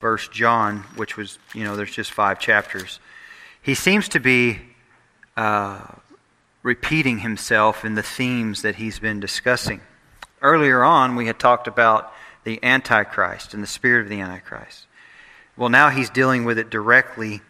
[0.00, 3.00] First John, which was, you know, there's just five chapters.
[3.60, 4.60] He seems to be
[5.36, 5.80] uh,
[6.62, 9.80] repeating himself in the themes that he's been discussing.
[10.40, 12.12] Earlier on, we had talked about
[12.44, 14.86] the Antichrist and the spirit of the Antichrist.
[15.56, 17.40] Well, now he's dealing with it directly,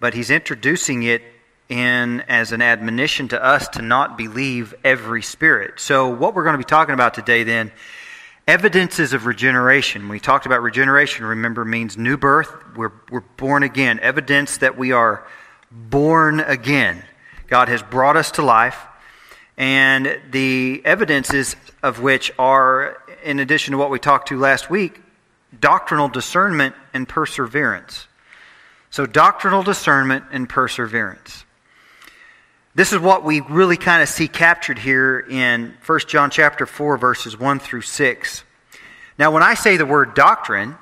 [0.00, 1.22] but he's introducing it
[1.68, 5.78] in as an admonition to us to not believe every spirit.
[5.78, 7.70] So, what we're going to be talking about today then
[8.48, 10.08] Evidences of regeneration.
[10.08, 12.50] We talked about regeneration, remember, means new birth.
[12.74, 14.00] We're, we're born again.
[14.00, 15.26] Evidence that we are
[15.70, 17.04] born again.
[17.48, 18.86] God has brought us to life.
[19.58, 25.02] And the evidences of which are, in addition to what we talked to last week,
[25.60, 28.06] doctrinal discernment and perseverance.
[28.88, 31.44] So, doctrinal discernment and perseverance.
[32.74, 36.98] This is what we really kind of see captured here in 1 John chapter 4
[36.98, 38.44] verses 1 through 6.
[39.18, 40.76] Now when I say the word doctrine,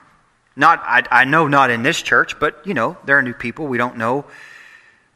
[0.56, 3.66] not I, I know not in this church, but you know, there are new people
[3.66, 4.24] we don't know.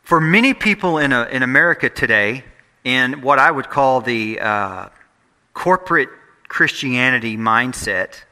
[0.03, 2.45] For many people in, a, in America today,
[2.84, 4.89] in what I would call the uh,
[5.55, 6.08] corporate
[6.48, 8.23] Christianity mindset,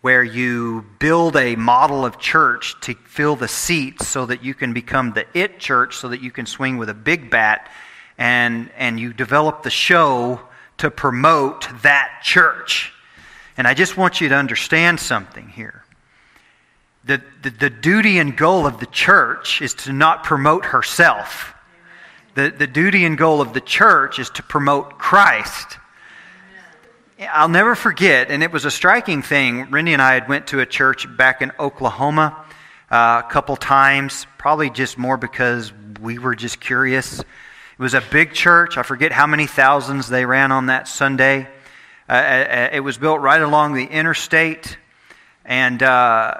[0.00, 4.72] where you build a model of church to fill the seats so that you can
[4.72, 7.70] become the it church, so that you can swing with a big bat,
[8.16, 10.40] and, and you develop the show
[10.78, 12.92] to promote that church.
[13.56, 15.84] And I just want you to understand something here.
[17.04, 21.54] The, the, the duty and goal of the church is to not promote herself.
[22.34, 25.78] The, the duty and goal of the church is to promote Christ.
[27.20, 29.70] I'll never forget, and it was a striking thing.
[29.70, 32.46] Randy and I had went to a church back in Oklahoma
[32.92, 37.18] uh, a couple times, probably just more because we were just curious.
[37.18, 37.26] It
[37.76, 38.76] was a big church.
[38.76, 41.48] I forget how many thousands they ran on that Sunday.
[42.08, 44.78] Uh, uh, uh it was built right along the interstate,
[45.44, 46.34] and uh,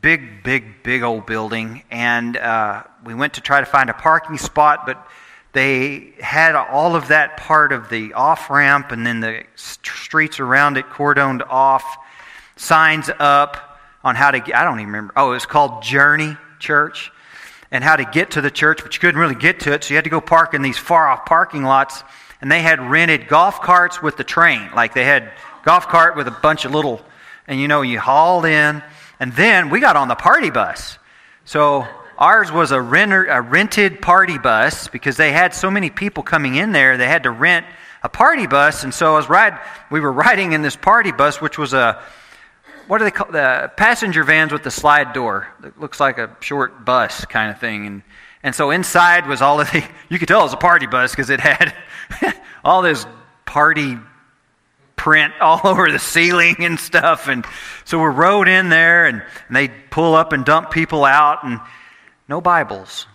[0.00, 1.82] big, big, big old building.
[1.90, 5.08] And uh, we went to try to find a parking spot, but
[5.54, 10.76] they had all of that part of the off ramp and then the streets around
[10.76, 11.96] it cordoned off,
[12.56, 15.12] signs up on how to get, I don't even remember.
[15.16, 17.10] Oh, it was called Journey Church
[17.70, 19.90] and how to get to the church, but you couldn't really get to it, so
[19.90, 22.02] you had to go park in these far off parking lots.
[22.40, 24.70] And they had rented golf carts with the train.
[24.74, 25.32] Like they had
[25.64, 27.00] golf cart with a bunch of little,
[27.46, 28.82] and you know, you hauled in.
[29.18, 30.98] And then we got on the party bus.
[31.44, 31.86] So
[32.18, 36.54] Ours was a, renter, a rented party bus because they had so many people coming
[36.54, 37.66] in there, they had to rent
[38.02, 38.84] a party bus.
[38.84, 39.58] And so I was ride,
[39.90, 42.00] we were riding in this party bus, which was a,
[42.86, 45.48] what do they call the passenger vans with the slide door?
[45.64, 47.86] It looks like a short bus kind of thing.
[47.86, 48.02] And,
[48.42, 51.10] and so inside was all of the, you could tell it was a party bus
[51.10, 51.74] because it had
[52.64, 53.06] all this
[53.44, 53.98] party
[54.96, 57.26] print all over the ceiling and stuff.
[57.26, 57.44] And
[57.84, 61.42] so we're rode in there and, and they pull up and dump people out.
[61.42, 61.58] And,
[62.28, 63.06] no Bibles.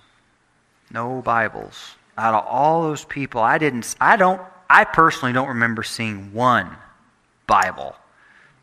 [0.92, 1.96] No Bibles.
[2.18, 6.76] Out of all those people, I didn't I don't I personally don't remember seeing one
[7.48, 7.96] Bible.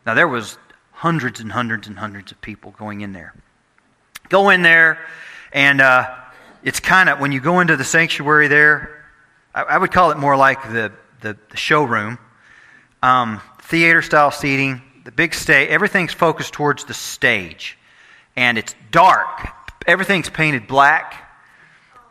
[0.05, 0.57] Now there was
[0.91, 3.33] hundreds and hundreds and hundreds of people going in there.
[4.29, 4.99] Go in there,
[5.51, 6.13] and uh,
[6.63, 9.05] it's kind of when you go into the sanctuary there.
[9.53, 10.91] I, I, would call it more like the
[11.21, 12.19] the, the showroom,
[13.01, 14.81] um, theater style seating.
[15.03, 17.77] The big stage, everything's focused towards the stage,
[18.35, 19.49] and it's dark
[19.87, 21.23] Everything's painted black.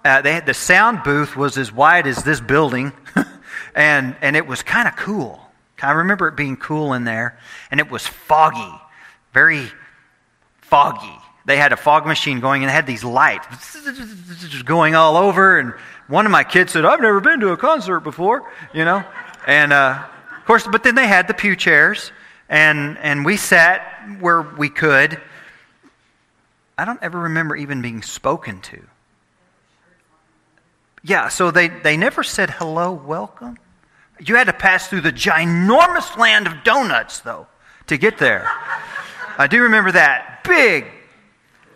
[0.02, 2.92] Uh, they had, the sound booth was as wide as this building,
[3.74, 5.40] and, and it was kind of cool.
[5.82, 7.38] I remember it being cool in there,
[7.70, 8.74] and it was foggy,
[9.34, 9.70] very
[10.62, 11.12] foggy.
[11.44, 13.76] They had a fog machine going, and they had these lights
[14.64, 15.58] going all over.
[15.58, 15.74] And
[16.08, 19.04] one of my kids said, "I've never been to a concert before," you know.
[19.46, 20.02] And uh,
[20.38, 22.10] of course, but then they had the pew chairs,
[22.48, 23.82] and and we sat
[24.18, 25.20] where we could
[26.78, 28.82] I don't ever remember even being spoken to.
[31.02, 33.56] Yeah, so they, they never said hello, welcome.
[34.20, 37.46] You had to pass through the ginormous land of donuts, though,
[37.86, 38.50] to get there.
[39.38, 40.86] I do remember that big,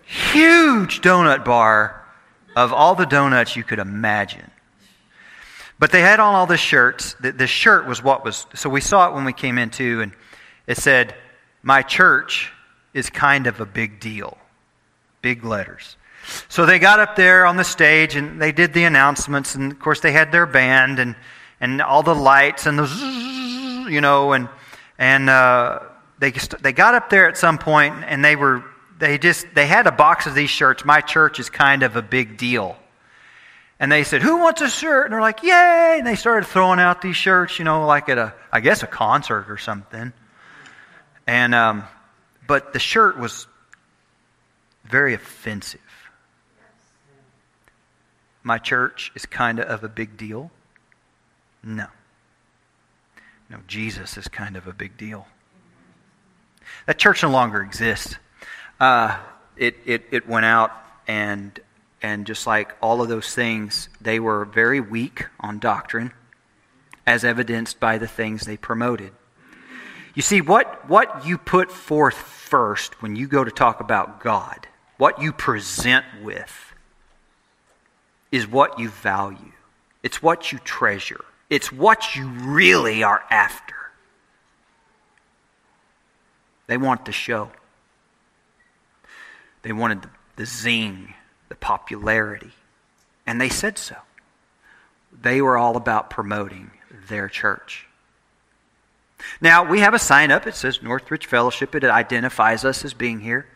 [0.04, 2.04] huge donut bar
[2.56, 4.50] of all the donuts you could imagine.
[5.78, 7.14] But they had on all the shirts.
[7.20, 10.02] The, the shirt was what was, so we saw it when we came in too,
[10.02, 10.12] and
[10.66, 11.14] it said,
[11.62, 12.52] My church
[12.92, 14.36] is kind of a big deal
[15.22, 15.96] big letters.
[16.49, 19.78] So they got up there on the stage and they did the announcements, and of
[19.78, 21.17] course they had their band and,
[21.61, 24.49] and all the lights and the, you know, and
[24.99, 25.81] and uh,
[26.19, 28.62] they they got up there at some point and they were
[28.99, 30.84] they just they had a box of these shirts.
[30.84, 32.76] My church is kind of a big deal.
[33.81, 36.78] And they said, "Who wants a shirt?" And they're like, "Yay!" And they started throwing
[36.78, 40.12] out these shirts, you know, like at a, I guess, a concert or something.
[41.26, 41.84] And um,
[42.46, 43.46] but the shirt was
[44.90, 45.81] very offensive.
[48.42, 50.50] My church is kind of a big deal.
[51.62, 51.87] No.
[53.48, 55.26] No, Jesus is kind of a big deal.
[56.87, 58.16] That church no longer exists.
[58.78, 59.19] Uh,
[59.56, 60.72] it, it, it went out
[61.06, 61.58] and
[62.02, 66.12] and just like all of those things, they were very weak on doctrine,
[67.06, 69.12] as evidenced by the things they promoted.
[70.14, 74.66] You see, what, what you put forth first when you go to talk about God,
[75.00, 76.75] what you present with,
[78.31, 79.52] is what you value.
[80.02, 81.25] It's what you treasure.
[81.49, 83.75] It's what you really are after.
[86.67, 87.50] They want the show.
[89.62, 91.14] They wanted the, the zing
[91.49, 92.52] the popularity.
[93.26, 93.97] And they said so.
[95.19, 96.73] They were all about promoting
[97.08, 97.87] their church.
[99.41, 100.47] Now, we have a sign up.
[100.47, 101.75] It says Northridge Fellowship.
[101.75, 103.47] It identifies us as being here.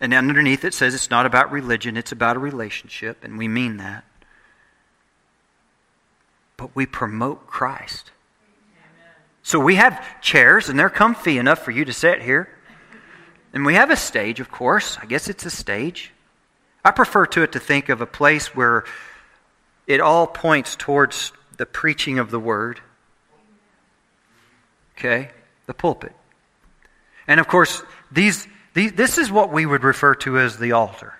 [0.00, 3.78] And underneath it says it's not about religion, it's about a relationship, and we mean
[3.78, 4.04] that.
[6.56, 8.10] But we promote Christ.
[9.42, 12.48] So we have chairs, and they're comfy enough for you to sit here.
[13.52, 14.98] And we have a stage, of course.
[15.00, 16.12] I guess it's a stage.
[16.84, 18.84] I prefer to it to think of a place where
[19.86, 22.80] it all points towards the preaching of the word.
[24.98, 25.30] Okay?
[25.66, 26.12] The pulpit.
[27.28, 28.46] And of course, these,
[28.76, 31.14] this is what we would refer to as the altar.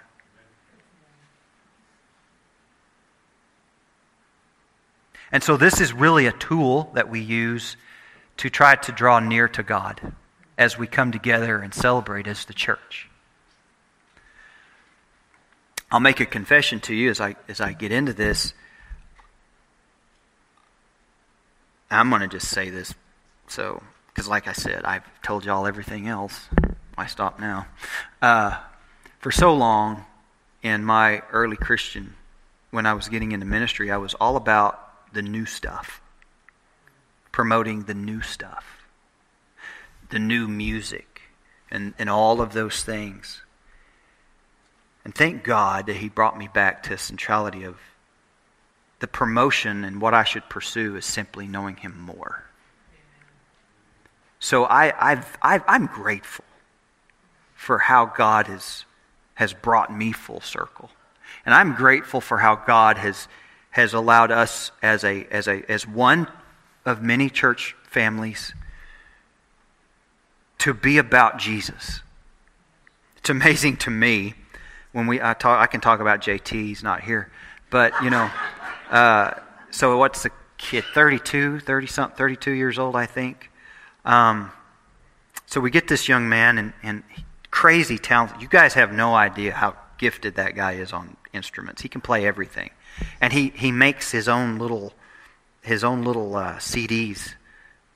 [5.33, 7.77] And so, this is really a tool that we use
[8.39, 10.13] to try to draw near to God
[10.59, 13.09] as we come together and celebrate as the church.
[15.91, 18.53] I'll make a confession to you as I, as I get into this.
[21.91, 22.95] I'm going to just say this.
[23.49, 26.49] So, because like I said, I've told y'all everything else.
[26.97, 27.67] I stop now.
[28.23, 28.59] Uh,
[29.19, 30.05] for so long
[30.63, 32.15] in my early Christian,
[32.71, 36.01] when I was getting into ministry, I was all about the new stuff,
[37.33, 38.87] promoting the new stuff,
[40.11, 41.23] the new music,
[41.71, 43.43] and, and all of those things.
[45.05, 47.79] And thank God that He brought me back to centrality of
[48.99, 52.45] the promotion and what I should pursue is simply knowing Him more.
[54.41, 56.45] So I, i am grateful
[57.57, 58.85] for how God has,
[59.35, 60.91] has brought me full circle.
[61.45, 63.27] And I'm grateful for how God has,
[63.71, 66.29] has allowed us as, a, as, a, as one
[66.85, 68.55] of many church families
[70.59, 72.03] to be about Jesus.
[73.17, 74.35] It's amazing to me
[74.93, 76.49] when we I talk, I can talk about JT.
[76.49, 77.31] He's not here,
[77.71, 78.31] but you know,
[78.91, 79.33] uh,
[79.71, 80.85] so what's the kid?
[80.95, 83.51] 32, 30 something, 32 years old, I think.
[84.05, 84.53] Um,
[85.45, 87.03] so we get this young man and, and
[87.57, 88.41] crazy talent.
[88.41, 91.81] You guys have no idea how gifted that guy is on instruments.
[91.81, 92.71] He can play everything,
[93.21, 94.93] and he he makes his own little
[95.63, 97.35] his own little uh, CDs,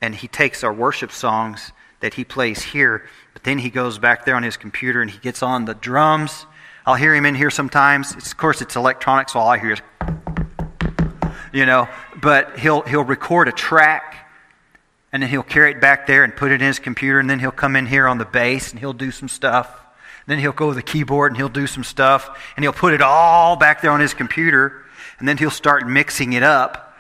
[0.01, 4.25] and he takes our worship songs that he plays here, but then he goes back
[4.25, 6.47] there on his computer and he gets on the drums
[6.87, 8.15] I'll hear him in here sometimes.
[8.17, 9.81] It's, of course, it's electronic, so all I hear is,
[11.53, 11.89] you know,
[12.21, 14.20] but he'll, he'll record a track
[15.13, 17.41] and then he'll carry it back there and put it in his computer, and then
[17.41, 19.69] he'll come in here on the bass and he'll do some stuff.
[20.27, 23.03] Then he'll go to the keyboard and he'll do some stuff, and he'll put it
[23.03, 24.85] all back there on his computer,
[25.19, 26.95] and then he'll start mixing it up,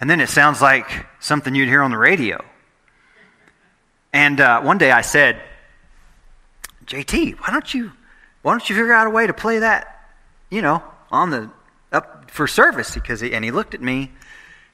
[0.00, 2.44] and then it sounds like something you'd hear on the radio.
[4.12, 5.40] And uh, one day I said,
[6.86, 7.92] JT, why don't you
[8.42, 10.12] why don't you figure out a way to play that,
[10.50, 11.50] you know, on the
[11.90, 12.94] up for service?
[12.94, 14.12] Because he, and he looked at me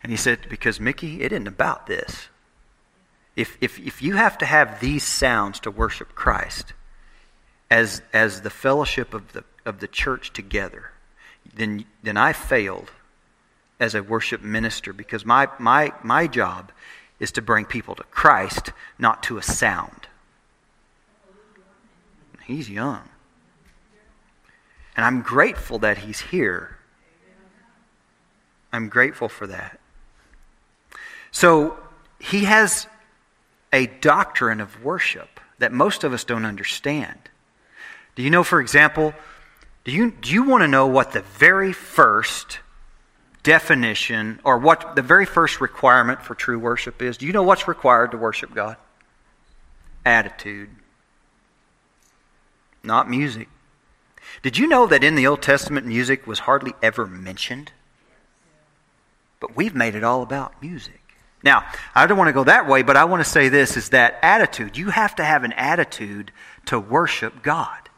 [0.02, 2.29] and he said, because Mickey, it isn't about this.
[3.36, 6.72] If, if, if you have to have these sounds to worship Christ
[7.70, 10.90] as, as the fellowship of the, of the church together,
[11.54, 12.90] then, then I failed
[13.78, 16.72] as a worship minister because my, my, my job
[17.18, 20.08] is to bring people to Christ, not to a sound.
[22.44, 23.02] He's young.
[24.96, 26.76] And I'm grateful that he's here.
[28.72, 29.78] I'm grateful for that.
[31.30, 31.78] So
[32.18, 32.86] he has
[33.72, 37.18] a doctrine of worship that most of us don't understand.
[38.14, 39.14] Do you know, for example,
[39.84, 42.60] do you, do you want to know what the very first
[43.42, 47.16] definition or what the very first requirement for true worship is?
[47.16, 48.76] Do you know what's required to worship God?
[50.04, 50.70] Attitude,
[52.82, 53.48] not music.
[54.42, 57.72] Did you know that in the Old Testament, music was hardly ever mentioned?
[59.40, 60.99] But we've made it all about music.
[61.42, 63.90] Now, I don't want to go that way, but I want to say this is
[63.90, 64.76] that attitude.
[64.76, 66.32] You have to have an attitude
[66.66, 67.88] to worship God.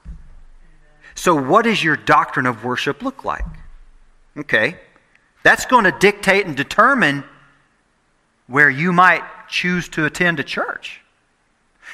[1.14, 3.44] So, what does your doctrine of worship look like?
[4.36, 4.78] Okay.
[5.42, 7.24] That's going to dictate and determine
[8.46, 11.00] where you might choose to attend a church.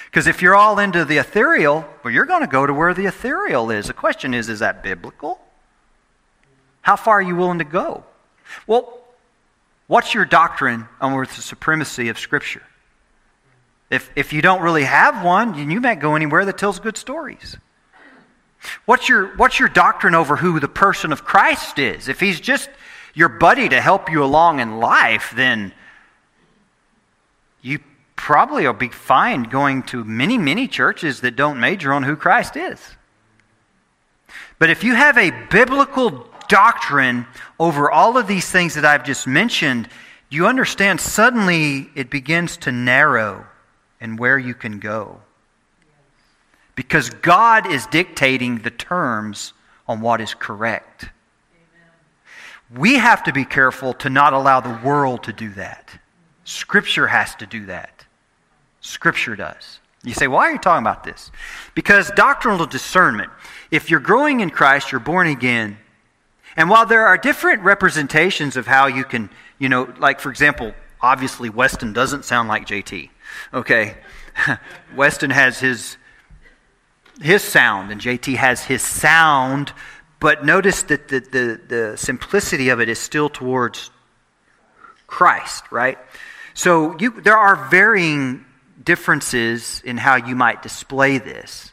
[0.07, 3.07] Because if you're all into the ethereal, well, you're going to go to where the
[3.07, 3.87] ethereal is.
[3.87, 5.41] The question is, is that biblical?
[6.83, 8.05] How far are you willing to go?
[8.67, 9.01] Well,
[9.89, 12.63] what's your doctrine on the supremacy of Scripture?
[13.91, 17.57] If, if you don't really have one, you might go anywhere that tells good stories.
[18.85, 22.09] What's your, what's your doctrine over who the person of Christ is?
[22.09, 22.69] If he's just
[23.15, 25.73] your buddy to help you along in life, then
[27.63, 27.81] you
[28.15, 32.57] probably will be fine going to many, many churches that don't major on who Christ
[32.57, 32.81] is.
[34.59, 37.27] But if you have a biblical doctrine
[37.59, 39.89] over all of these things that I've just mentioned,
[40.31, 43.47] you understand suddenly it begins to narrow
[44.01, 45.21] and where you can go.
[46.75, 49.53] Because God is dictating the terms
[49.87, 51.05] on what is correct.
[51.05, 52.81] Amen.
[52.81, 55.99] We have to be careful to not allow the world to do that.
[56.45, 58.05] Scripture has to do that.
[58.81, 59.81] Scripture does.
[60.05, 61.33] You say, why are you talking about this?
[61.75, 63.31] Because doctrinal discernment,
[63.71, 65.77] if you're growing in Christ, you're born again.
[66.57, 70.75] And while there are different representations of how you can, you know, like for example,
[71.01, 73.11] obviously Weston doesn't sound like JT.
[73.55, 73.97] Okay?
[74.97, 75.97] Weston has his
[77.21, 79.73] his sound and JT has his sound,
[80.21, 83.91] but notice that the, the, the simplicity of it is still towards
[85.09, 85.99] Christ, right?
[86.55, 88.45] So you, there are varying
[88.83, 91.73] differences in how you might display this,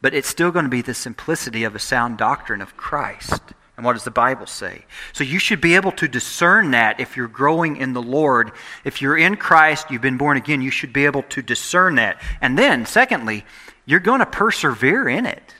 [0.00, 3.40] but it's still going to be the simplicity of a sound doctrine of Christ.
[3.80, 4.84] And what does the Bible say?
[5.14, 8.52] So you should be able to discern that if you're growing in the Lord.
[8.84, 12.20] If you're in Christ, you've been born again, you should be able to discern that.
[12.42, 13.42] And then, secondly,
[13.86, 15.54] you're going to persevere in it.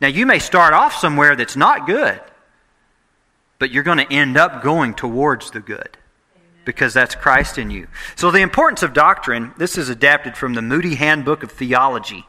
[0.00, 2.20] Now, you may start off somewhere that's not good,
[3.58, 5.98] but you're going to end up going towards the good
[6.64, 7.88] because that's Christ in you.
[8.14, 12.26] So, the importance of doctrine, this is adapted from the Moody Handbook of Theology.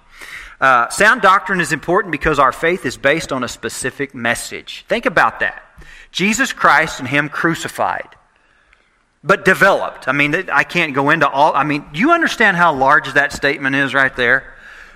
[0.60, 4.86] Uh, sound doctrine is important because our faith is based on a specific message.
[4.90, 5.64] Think about that.
[6.12, 8.10] Jesus Christ and Him crucified,
[9.24, 10.08] but developed.
[10.08, 11.56] I mean, I can't go into all.
[11.56, 14.54] I mean, you understand how large that statement is right there?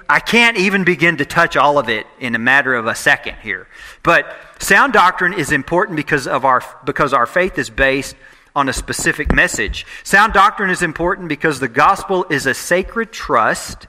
[0.09, 3.37] I can't even begin to touch all of it in a matter of a second
[3.41, 3.67] here.
[4.03, 8.17] But sound doctrine is important because of our because our faith is based
[8.55, 9.85] on a specific message.
[10.03, 13.87] Sound doctrine is important because the gospel is a sacred trust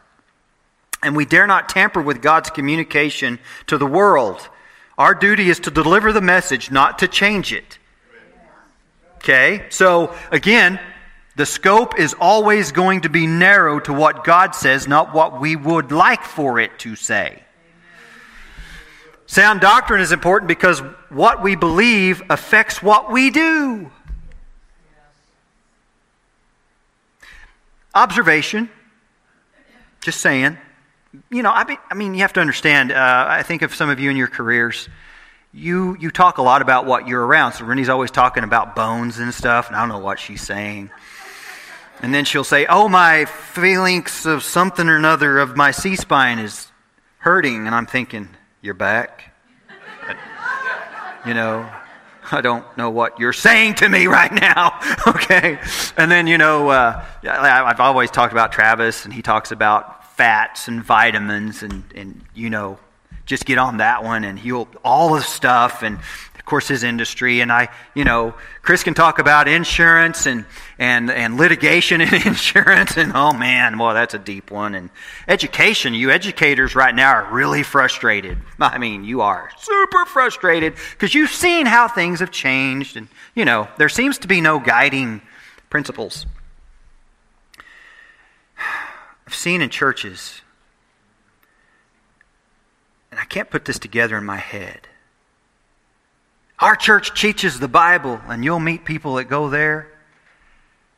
[1.05, 4.49] and we dare not tamper with God's communication to the world.
[4.97, 7.79] Our duty is to deliver the message, not to change it.
[9.17, 9.67] Okay?
[9.71, 10.81] So, again,
[11.37, 15.57] the scope is always going to be narrow to what God says, not what we
[15.57, 17.43] would like for it to say.
[19.27, 23.91] Sound doctrine is important because what we believe affects what we do.
[27.95, 28.69] Observation,
[30.01, 30.59] just saying
[31.31, 32.93] you know, I mean, I mean, you have to understand.
[32.93, 34.89] Uh, I think of some of you in your careers.
[35.53, 37.53] You you talk a lot about what you're around.
[37.53, 40.91] So Rennie's always talking about bones and stuff, and I don't know what she's saying.
[42.03, 46.39] And then she'll say, "Oh, my phalanx of something or another of my C spine
[46.39, 46.73] is
[47.19, 48.29] hurting," and I'm thinking,
[48.61, 49.33] "Your back."
[51.27, 51.71] you know,
[52.33, 54.81] I don't know what you're saying to me right now.
[55.07, 55.59] okay.
[55.97, 60.69] And then, you know, uh, I've always talked about Travis, and he talks about fats
[60.69, 62.79] and vitamins and, and you know,
[63.27, 65.97] just get on that one and he'll all the stuff and
[66.35, 67.41] of course his industry.
[67.41, 70.45] And I you know Chris can talk about insurance and
[70.79, 72.97] and and litigation and insurance.
[72.97, 74.75] And oh man well that's a deep one.
[74.75, 74.91] And
[75.27, 78.39] education you educators right now are really frustrated.
[78.61, 82.97] I mean you are super frustrated because you've seen how things have changed.
[82.97, 85.23] And you know there seems to be no guiding
[85.71, 86.27] principles
[89.27, 90.41] I've seen in churches,
[93.11, 94.89] and I can't put this together in my head.
[96.59, 99.91] Our church teaches the Bible, and you'll meet people that go there.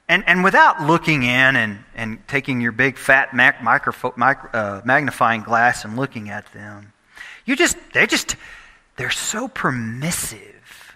[0.09, 3.93] And, and without looking in and, and taking your big fat mac, micro,
[4.53, 6.93] uh, magnifying glass and looking at them,
[7.45, 8.37] you just, they just,
[8.97, 10.95] they're so permissive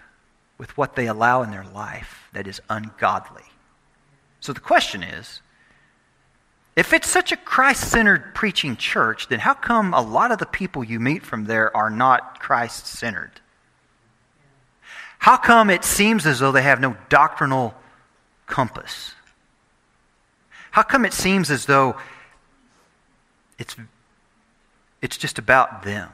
[0.57, 3.43] with what they allow in their life that is ungodly.
[4.39, 5.41] So the question is
[6.81, 10.47] if it's such a Christ centered preaching church, then how come a lot of the
[10.47, 13.39] people you meet from there are not Christ centered?
[15.19, 17.75] How come it seems as though they have no doctrinal
[18.47, 19.13] compass?
[20.71, 21.97] How come it seems as though
[23.59, 23.75] it's,
[25.03, 26.09] it's just about them?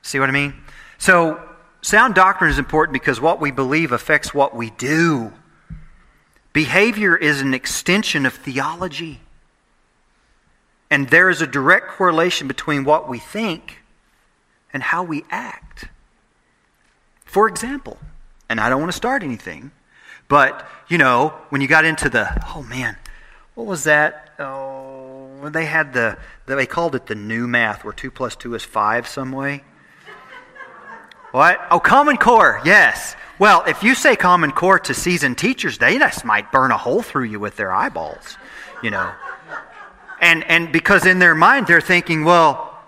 [0.00, 0.54] See what I mean?
[0.96, 1.46] So,
[1.82, 5.30] sound doctrine is important because what we believe affects what we do.
[6.52, 9.20] Behavior is an extension of theology.
[10.90, 13.78] And there is a direct correlation between what we think
[14.72, 15.88] and how we act.
[17.24, 17.98] For example,
[18.48, 19.70] and I don't want to start anything,
[20.26, 22.96] but, you know, when you got into the, oh man,
[23.54, 24.30] what was that?
[24.40, 28.64] Oh, they had the, they called it the new math, where 2 plus 2 is
[28.64, 29.62] 5 some way.
[31.32, 31.60] What?
[31.70, 33.14] Oh, Common Core, yes.
[33.38, 37.02] Well, if you say Common Core to seasoned teachers, they just might burn a hole
[37.02, 38.36] through you with their eyeballs,
[38.82, 39.12] you know.
[40.20, 42.78] And, and because in their mind they're thinking, well,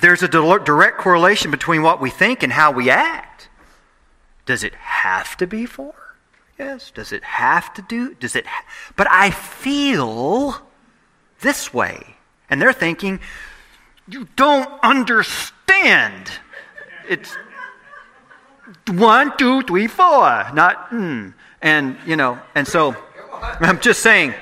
[0.00, 3.48] there's a direct correlation between what we think and how we act.
[4.46, 5.94] Does it have to be four?
[6.58, 6.90] Yes.
[6.90, 8.14] Does it have to do?
[8.14, 8.46] Does it?
[8.46, 8.64] Ha-
[8.96, 10.60] but I feel
[11.40, 12.16] this way.
[12.50, 13.20] And they're thinking,
[14.08, 16.32] you don't understand.
[17.10, 17.36] It's
[18.86, 21.30] one, two, three, four, not hmm.
[21.60, 22.94] And, you know, and so
[23.42, 24.32] I'm just saying,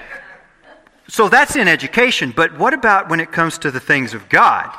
[1.09, 4.71] so that's in education, but what about when it comes to the things of God?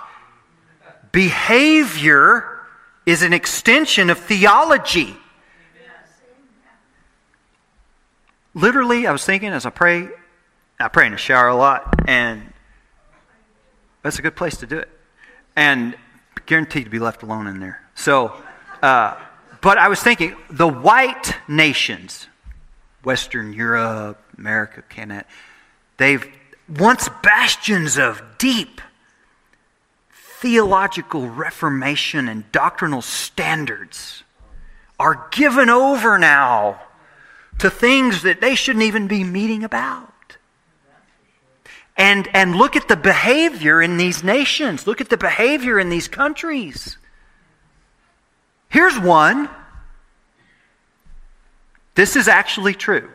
[1.11, 2.59] Behavior
[3.07, 5.17] is an extension of theology.
[8.53, 10.09] Literally, I was thinking as I pray,
[10.79, 12.53] I pray in the shower a lot, and
[14.03, 14.89] that's a good place to do it.
[15.55, 15.95] And
[16.49, 17.81] guaranteed to be left alone in there.
[17.95, 18.33] So,
[18.81, 19.15] uh,
[19.61, 22.27] but I was thinking the white nations,
[23.03, 25.25] Western Europe, America, Canada,
[25.99, 26.25] They've
[26.67, 28.81] once bastions of deep
[30.39, 34.23] theological reformation and doctrinal standards
[34.97, 36.79] are given over now
[37.59, 40.08] to things that they shouldn't even be meeting about.
[41.99, 44.87] And, and look at the behavior in these nations.
[44.87, 46.97] Look at the behavior in these countries.
[48.69, 49.49] Here's one.
[51.95, 53.11] This is actually true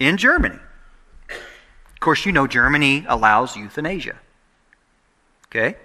[0.00, 0.58] in Germany.
[1.28, 4.18] Of course, you know Germany allows euthanasia.
[5.46, 5.76] Okay?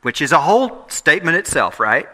[0.00, 2.08] Which is a whole statement itself, right?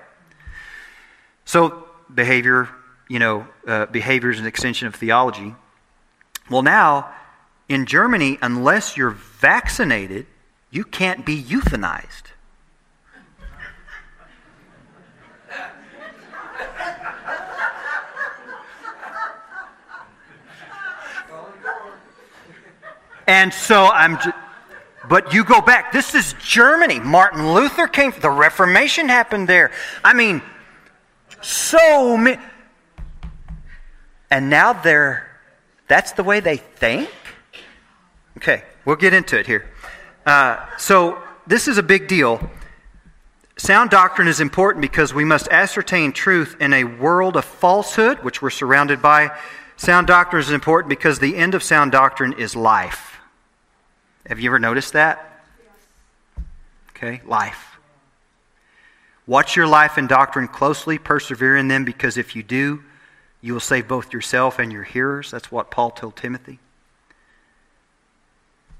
[1.45, 2.69] So, behavior,
[3.09, 5.55] you know, uh, behavior is an extension of theology.
[6.51, 7.13] Well, now,
[7.69, 10.27] in Germany, unless you're vaccinated,
[10.71, 12.25] you can't be euthanized.
[23.27, 24.17] And so I'm.
[24.17, 24.37] Just,
[25.09, 25.93] but you go back.
[25.93, 27.01] This is Germany.
[27.01, 28.13] Martin Luther came.
[28.21, 29.71] The Reformation happened there.
[30.05, 30.43] I mean,
[31.41, 32.41] so many.
[34.31, 35.27] And now they're.
[35.89, 37.11] That's the way they think?
[38.37, 39.71] Okay, we'll get into it here.
[40.27, 42.51] Uh, so this is a big deal.
[43.57, 48.43] Sound doctrine is important because we must ascertain truth in a world of falsehood, which
[48.43, 49.31] we're surrounded by.
[49.77, 53.19] Sound doctrine is important because the end of sound doctrine is life.
[54.27, 55.43] Have you ever noticed that?
[56.91, 57.79] Okay, life.
[59.27, 62.83] Watch your life and doctrine closely, persevere in them, because if you do,
[63.41, 65.31] you will save both yourself and your hearers.
[65.31, 66.59] That's what Paul told Timothy.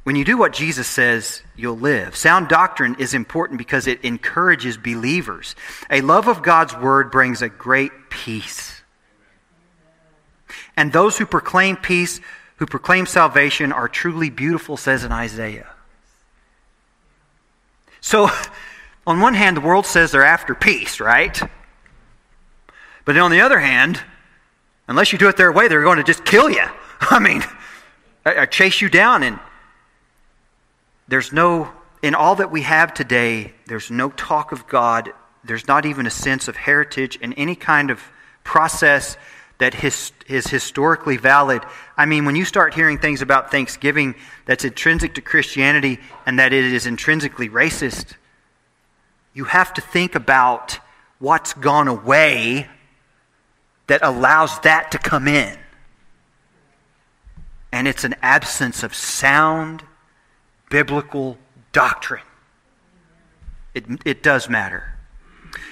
[0.05, 2.15] When you do what Jesus says, you'll live.
[2.15, 5.57] Sound doctrine is important because it encourages believers.
[5.91, 8.83] A love of God's word brings a great peace.
[10.77, 12.21] And those who proclaim peace
[12.57, 15.69] who proclaim salvation are truly beautiful, says in Isaiah.
[18.01, 18.31] So,
[19.07, 21.41] on one hand, the world says they're after peace, right?
[23.05, 24.01] But on the other hand,
[24.89, 26.65] unless you do it their way, they're going to just kill you.
[27.01, 27.45] I mean,
[28.51, 29.23] chase you down.
[29.23, 29.39] And
[31.09, 31.71] there's no,
[32.03, 35.13] in all that we have today, there's no talk of God.
[35.45, 38.01] There's not even a sense of heritage in any kind of
[38.43, 39.17] process
[39.59, 41.63] that his, is historically valid.
[41.97, 44.15] I mean, when you start hearing things about Thanksgiving
[44.47, 48.15] that's intrinsic to Christianity and that it is intrinsically racist,
[49.33, 50.79] you have to think about
[51.19, 52.69] what's gone away
[53.87, 55.57] that allows that to come in.
[57.71, 59.83] And it's an absence of sound
[60.71, 61.39] biblical
[61.73, 62.23] doctrine.
[63.75, 64.95] It, it does matter.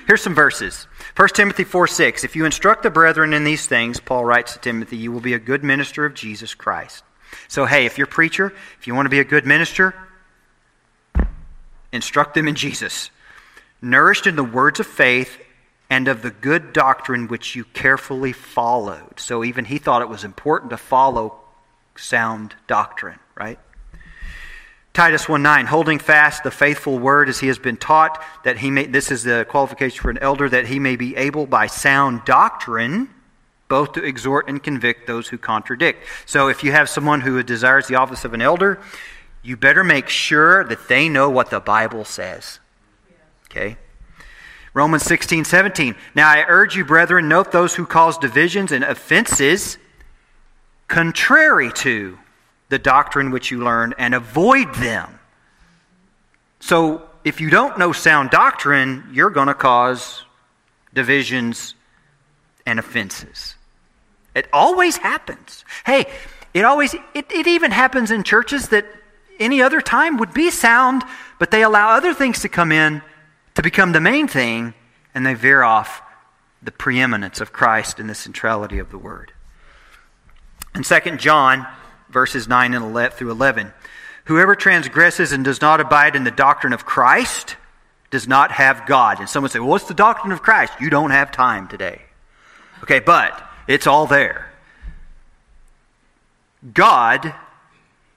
[0.07, 0.87] Here's some verses.
[1.17, 2.25] 1 Timothy 4 6.
[2.25, 5.35] If you instruct the brethren in these things, Paul writes to Timothy, you will be
[5.35, 7.05] a good minister of Jesus Christ.
[7.49, 9.95] So, hey, if you're a preacher, if you want to be a good minister,
[11.93, 13.11] instruct them in Jesus.
[13.81, 15.39] Nourished in the words of faith
[15.89, 19.19] and of the good doctrine which you carefully followed.
[19.19, 21.41] So, even he thought it was important to follow
[21.97, 23.59] sound doctrine, right?
[24.93, 28.71] Titus 1 9, holding fast the faithful word as he has been taught, that he
[28.71, 32.25] may, this is the qualification for an elder, that he may be able by sound
[32.27, 33.09] doctrine
[33.69, 36.05] both to exhort and convict those who contradict.
[36.27, 38.79] So if you have someone who desires the office of an elder,
[39.43, 42.61] you better make sure that they know what the Bible says.
[43.47, 43.79] Okay?
[44.75, 45.95] Romans 16, 17.
[46.15, 49.79] Now I urge you, brethren, note those who cause divisions and offenses
[50.87, 52.19] contrary to
[52.73, 55.19] the doctrine which you learned and avoid them.
[56.59, 60.25] So, if you don't know sound doctrine, you're going to cause
[60.95, 61.75] divisions
[62.65, 63.57] and offenses.
[64.35, 65.67] It always happens.
[65.85, 66.07] Hey,
[66.55, 68.87] it always it, it even happens in churches that
[69.39, 71.03] any other time would be sound,
[71.39, 73.03] but they allow other things to come in
[73.55, 74.73] to become the main thing,
[75.15, 76.01] and they veer off
[76.63, 79.35] the preeminence of Christ and the centrality of the word.
[80.75, 81.67] In 2 John
[82.13, 83.73] verses 9 and 11 through 11.
[84.27, 87.57] Whoever transgresses and does not abide in the doctrine of Christ
[88.11, 89.19] does not have God.
[89.19, 90.75] And someone say, well, what's the doctrine of Christ?
[90.81, 92.03] You don't have time today.
[92.83, 94.53] Okay, but it's all there.
[96.73, 97.35] God,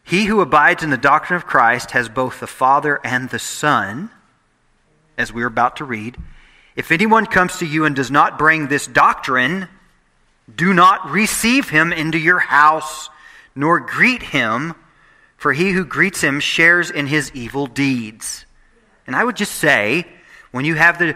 [0.04, 4.12] he who abides in the doctrine of Christ, has both the Father and the Son,
[5.18, 6.18] as we're about to read.
[6.76, 9.68] If anyone comes to you and does not bring this doctrine,
[10.54, 13.10] do not receive him into your house
[13.56, 14.74] nor greet him,
[15.38, 18.46] for he who greets him shares in his evil deeds.
[19.08, 20.06] And I would just say,
[20.52, 21.16] when you have the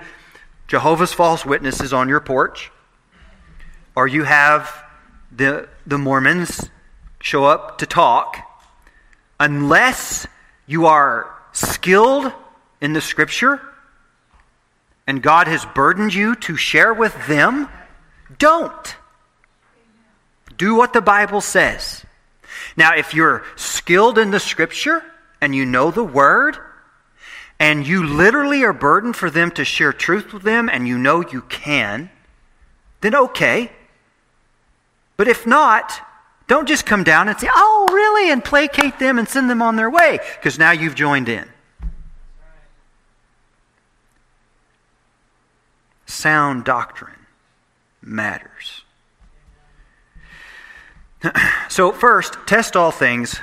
[0.67, 2.71] Jehovah's false witnesses on your porch,
[3.95, 4.71] or you have
[5.31, 6.69] the, the Mormons
[7.21, 8.37] show up to talk,
[9.39, 10.27] unless
[10.65, 12.31] you are skilled
[12.79, 13.61] in the scripture
[15.09, 17.67] and God has burdened you to share with them,
[18.37, 18.95] don't.
[20.55, 22.05] Do what the Bible says.
[22.79, 25.03] Now, if you're skilled in the scripture
[25.41, 26.57] and you know the word,
[27.59, 31.19] and you literally are burdened for them to share truth with them, and you know
[31.19, 32.09] you can,
[33.01, 33.69] then okay.
[35.17, 36.01] But if not,
[36.47, 39.75] don't just come down and say, oh, really, and placate them and send them on
[39.75, 41.49] their way, because now you've joined in.
[46.05, 47.25] Sound doctrine
[48.01, 48.78] matters.
[51.69, 53.39] so, first, test all things,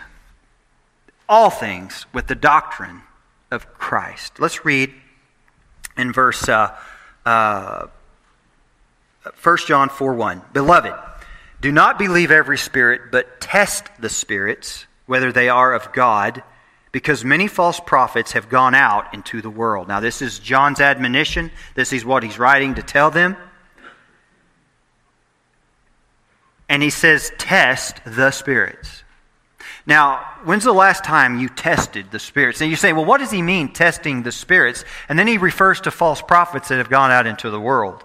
[1.28, 3.02] all things, with the doctrine
[3.50, 4.40] of Christ.
[4.40, 4.92] Let's read
[5.96, 6.76] in verse uh,
[7.24, 7.86] uh,
[9.42, 10.42] 1 John 4 1.
[10.52, 10.94] Beloved,
[11.60, 16.42] do not believe every spirit, but test the spirits, whether they are of God,
[16.92, 19.88] because many false prophets have gone out into the world.
[19.88, 21.50] Now, this is John's admonition.
[21.74, 23.36] This is what he's writing to tell them.
[26.68, 29.04] And he says, test the spirits.
[29.86, 32.60] Now, when's the last time you tested the spirits?
[32.60, 34.84] And you say, well, what does he mean, testing the spirits?
[35.08, 38.02] And then he refers to false prophets that have gone out into the world.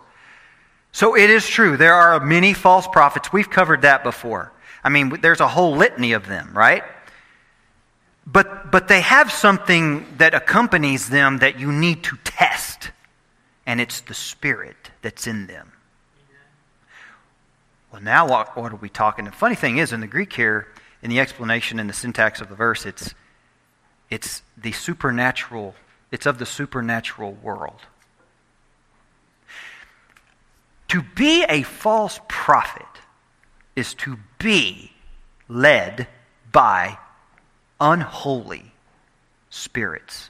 [0.91, 3.34] So it is true, there are many false prophets.
[3.34, 4.52] We've covered that before.
[4.84, 6.84] I mean, there's a whole litany of them, right?
[8.28, 12.91] But, but they have something that accompanies them that you need to test,
[13.65, 15.71] and it's the spirit that's in them.
[17.91, 19.25] Well, now what, what are we talking?
[19.25, 20.67] The funny thing is, in the Greek here,
[21.01, 23.13] in the explanation in the syntax of the verse, it's,
[24.10, 25.75] it's the supernatural,
[26.12, 27.82] it's of the supernatural world.
[30.89, 32.86] To be a false prophet
[33.75, 34.91] is to be
[35.47, 36.08] led
[36.51, 36.97] by
[37.80, 38.71] unholy
[39.49, 40.30] spirits,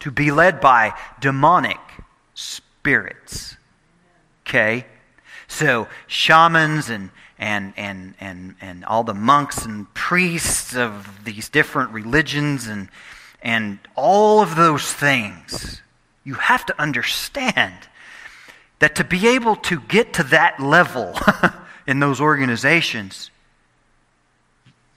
[0.00, 1.78] to be led by demonic
[2.34, 3.56] spirits.
[4.46, 4.86] Okay?
[5.54, 11.92] So, shamans and, and, and, and, and all the monks and priests of these different
[11.92, 12.88] religions and,
[13.40, 15.80] and all of those things,
[16.24, 17.72] you have to understand
[18.80, 21.16] that to be able to get to that level
[21.86, 23.30] in those organizations,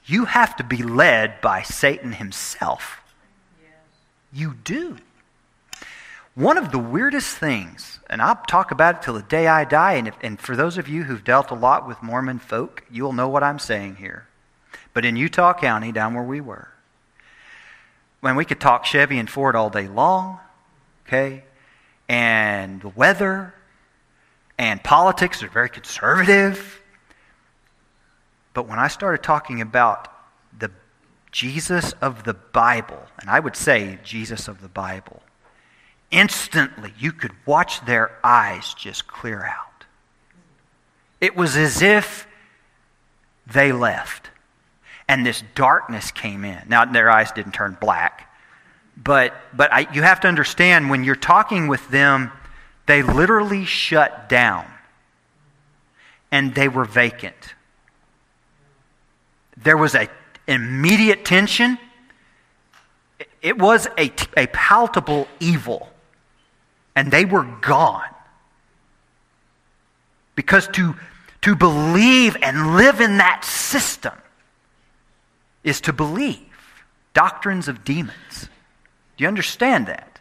[0.07, 2.99] you have to be led by Satan himself.
[3.61, 3.69] Yes.
[4.33, 4.97] You do.
[6.37, 9.93] One of the weirdest things, and I'll talk about it till the day I die,
[9.93, 13.11] and, if, and for those of you who've dealt a lot with Mormon folk, you'll
[13.11, 14.27] know what I'm saying here.
[14.93, 16.67] But in Utah County, down where we were,
[18.19, 20.37] when we could talk Chevy and Ford all day long,
[21.07, 21.43] okay,
[22.07, 23.55] and the weather,
[24.59, 26.83] and politics are very conservative.
[28.53, 30.07] But when I started talking about
[30.55, 30.69] the
[31.31, 35.23] Jesus of the Bible, and I would say Jesus of the Bible,
[36.11, 39.85] instantly you could watch their eyes just clear out.
[41.19, 42.27] It was as if
[43.45, 44.29] they left.
[45.07, 46.61] and this darkness came in.
[46.67, 48.29] Now, their eyes didn't turn black,
[48.95, 52.31] but, but I, you have to understand when you're talking with them,
[52.87, 54.65] they literally shut down
[56.31, 57.55] and they were vacant.
[59.55, 60.09] There was a
[60.47, 61.77] immediate tension.
[63.41, 65.89] It was a, a palpable evil,
[66.97, 68.09] and they were gone.
[70.33, 70.95] Because to,
[71.41, 74.15] to believe and live in that system
[75.63, 76.39] is to believe
[77.13, 78.49] doctrines of demons.
[79.15, 80.19] Do you understand that?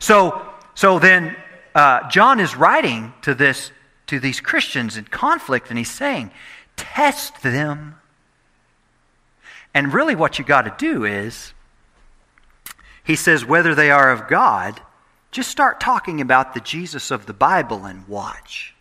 [0.00, 1.36] So, so then
[1.76, 3.70] uh, John is writing to this
[4.08, 6.32] to these Christians in conflict, and he's saying,
[6.76, 7.96] test them.
[9.74, 11.52] And really, what you got to do is,
[13.04, 14.80] he says, whether they are of God,
[15.36, 18.74] just start talking about the Jesus of the Bible and watch.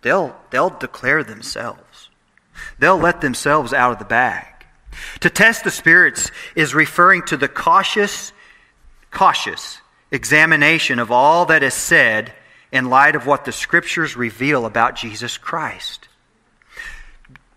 [0.00, 2.08] They'll, they'll declare themselves.
[2.78, 4.46] They'll let themselves out of the bag.
[5.20, 8.32] To test the spirits is referring to the cautious,
[9.10, 12.32] cautious examination of all that is said
[12.72, 16.08] in light of what the scriptures reveal about Jesus Christ.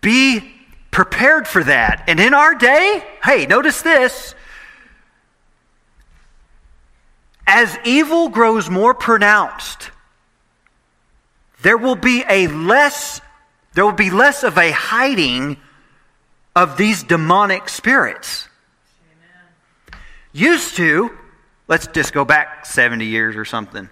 [0.01, 0.51] Be
[0.91, 2.03] prepared for that.
[2.09, 4.35] And in our day, hey, notice this.
[7.45, 9.91] As evil grows more pronounced,
[11.61, 13.21] there will be a less
[13.73, 15.57] there will be less of a hiding
[16.55, 18.47] of these demonic spirits.
[19.11, 19.99] Amen.
[20.31, 21.11] Used to,
[21.67, 23.89] let's just go back 70 years or something.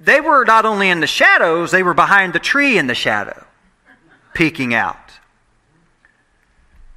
[0.00, 3.44] They were not only in the shadows, they were behind the tree in the shadow,
[4.32, 4.96] peeking out.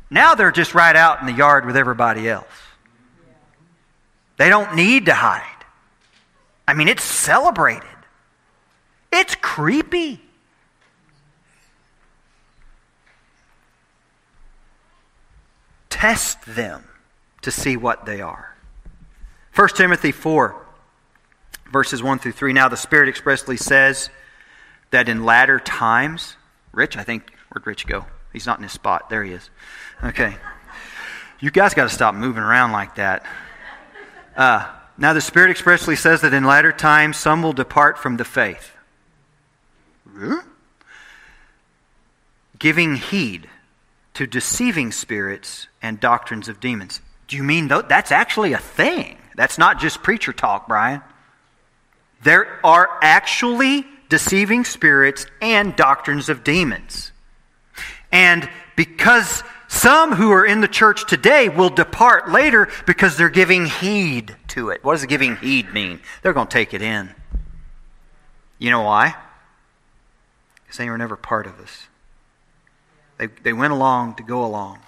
[0.09, 2.47] Now they're just right out in the yard with everybody else.
[4.37, 5.56] They don't need to hide.
[6.67, 7.87] I mean, it's celebrated.
[9.11, 10.21] It's creepy.
[15.89, 16.83] Test them
[17.41, 18.55] to see what they are.
[19.55, 20.55] 1 Timothy 4,
[21.71, 22.53] verses 1 through 3.
[22.53, 24.09] Now, the Spirit expressly says
[24.91, 26.35] that in latter times,
[26.71, 28.05] Rich, I think, where'd Rich go?
[28.33, 29.09] He's not in his spot.
[29.09, 29.49] There he is.
[30.03, 30.35] Okay.
[31.39, 33.25] You guys got to stop moving around like that.
[34.35, 38.25] Uh, now, the Spirit expressly says that in latter times some will depart from the
[38.25, 38.71] faith
[42.57, 43.47] Giving heed
[44.15, 47.01] to deceiving spirits and doctrines of demons.
[47.27, 49.17] Do you mean that's actually a thing?
[49.35, 51.03] That's not just preacher talk, Brian.
[52.23, 57.11] There are actually deceiving spirits and doctrines of demons.
[58.11, 59.43] And because
[59.77, 64.69] some who are in the church today will depart later because they're giving heed to
[64.69, 64.83] it.
[64.83, 66.01] What does giving heed mean?
[66.21, 67.13] They're going to take it in.
[68.59, 69.15] You know why?
[70.67, 71.87] because they were never part of us.
[73.17, 74.79] They, they went along to go along.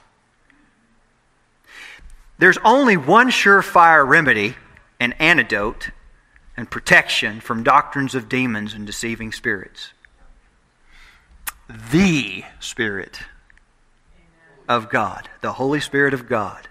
[2.37, 4.55] There's only one surefire remedy
[4.99, 5.91] and antidote
[6.57, 9.93] and protection from doctrines of demons and deceiving spirits
[11.91, 13.19] the Spirit
[14.69, 16.69] of God, the Holy Spirit of God.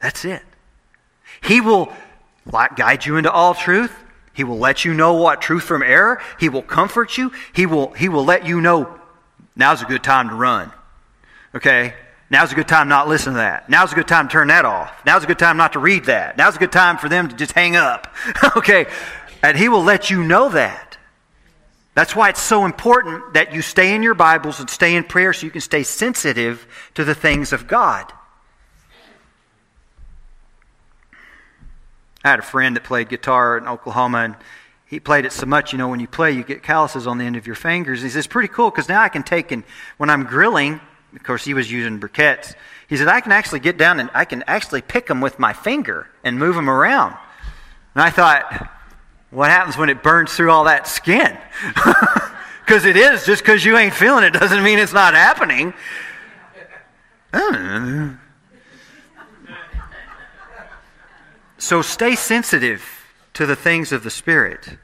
[0.00, 0.42] That's it.
[1.42, 1.92] He will
[2.76, 3.92] guide you into all truth.
[4.34, 6.20] He will let you know what truth from error.
[6.38, 7.32] He will comfort you.
[7.52, 9.00] He will, he will let you know
[9.56, 10.70] now's a good time to run.
[11.54, 11.94] Okay?
[12.30, 13.68] Now's a good time not listen to that.
[13.68, 15.04] Now's a good time to turn that off.
[15.04, 16.36] Now's a good time not to read that.
[16.36, 18.14] Now's a good time for them to just hang up.
[18.56, 18.86] okay?
[19.42, 20.89] And he will let you know that.
[21.94, 25.32] That's why it's so important that you stay in your Bibles and stay in prayer
[25.32, 28.12] so you can stay sensitive to the things of God.
[32.22, 34.36] I had a friend that played guitar in Oklahoma, and
[34.86, 37.24] he played it so much, you know, when you play, you get calluses on the
[37.24, 38.02] end of your fingers.
[38.02, 39.64] He says, it's pretty cool because now I can take and
[39.96, 40.80] when I'm grilling,
[41.14, 42.54] of course, he was using briquettes.
[42.88, 45.52] He said, I can actually get down and I can actually pick them with my
[45.52, 47.16] finger and move them around.
[47.94, 48.68] And I thought,
[49.30, 51.38] what happens when it burns through all that skin?
[52.70, 53.26] Because it is.
[53.26, 55.74] Just because you ain't feeling it doesn't mean it's not happening.
[61.58, 64.78] So stay sensitive to the things of the Spirit.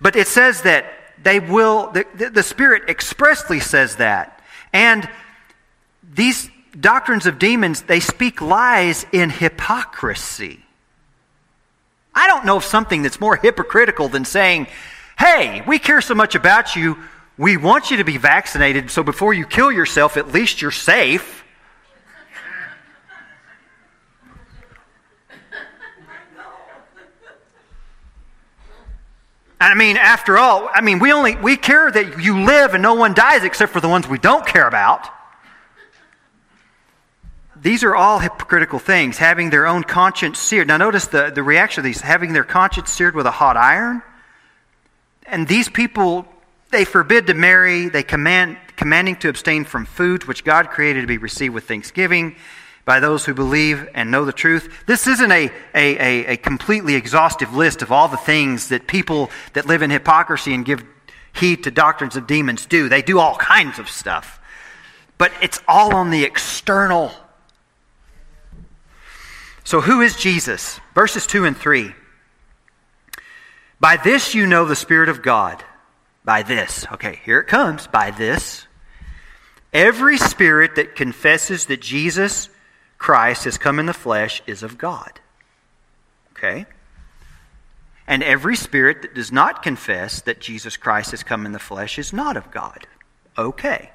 [0.00, 0.84] But it says that
[1.22, 4.42] they will, the, the Spirit expressly says that.
[4.72, 5.08] And
[6.02, 10.64] these doctrines of demons, they speak lies in hypocrisy.
[12.14, 14.66] I don't know of something that's more hypocritical than saying,
[15.18, 16.98] hey, we care so much about you,
[17.38, 21.44] we want you to be vaccinated, so before you kill yourself, at least you're safe.
[29.60, 32.94] I mean, after all, I mean, we only we care that you live and no
[32.94, 35.06] one dies except for the ones we don't care about.
[37.62, 40.68] These are all hypocritical things, having their own conscience seared.
[40.68, 44.02] Now, notice the, the reaction of these having their conscience seared with a hot iron.
[45.26, 46.26] And these people,
[46.70, 51.06] they forbid to marry, they command, commanding to abstain from foods which God created to
[51.06, 52.36] be received with thanksgiving
[52.84, 54.72] by those who believe and know the truth.
[54.86, 59.30] This isn't a, a, a, a completely exhaustive list of all the things that people
[59.52, 60.82] that live in hypocrisy and give
[61.32, 62.88] heed to doctrines of demons do.
[62.88, 64.40] They do all kinds of stuff.
[65.18, 67.12] But it's all on the external.
[69.64, 70.80] So, who is Jesus?
[70.94, 71.94] Verses 2 and 3.
[73.78, 75.62] By this you know the Spirit of God.
[76.24, 76.86] By this.
[76.92, 77.86] Okay, here it comes.
[77.86, 78.66] By this.
[79.72, 82.48] Every spirit that confesses that Jesus
[82.98, 85.20] Christ has come in the flesh is of God.
[86.32, 86.66] Okay?
[88.06, 91.98] And every spirit that does not confess that Jesus Christ has come in the flesh
[91.98, 92.86] is not of God.
[93.38, 93.90] Okay.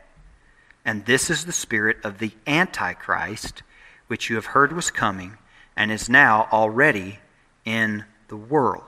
[0.85, 3.61] And this is the spirit of the Antichrist,
[4.07, 5.37] which you have heard was coming
[5.75, 7.19] and is now already
[7.65, 8.83] in the world.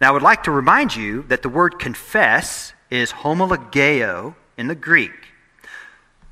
[0.00, 4.74] Now, I would like to remind you that the word confess is homologeo in the
[4.74, 5.12] Greek.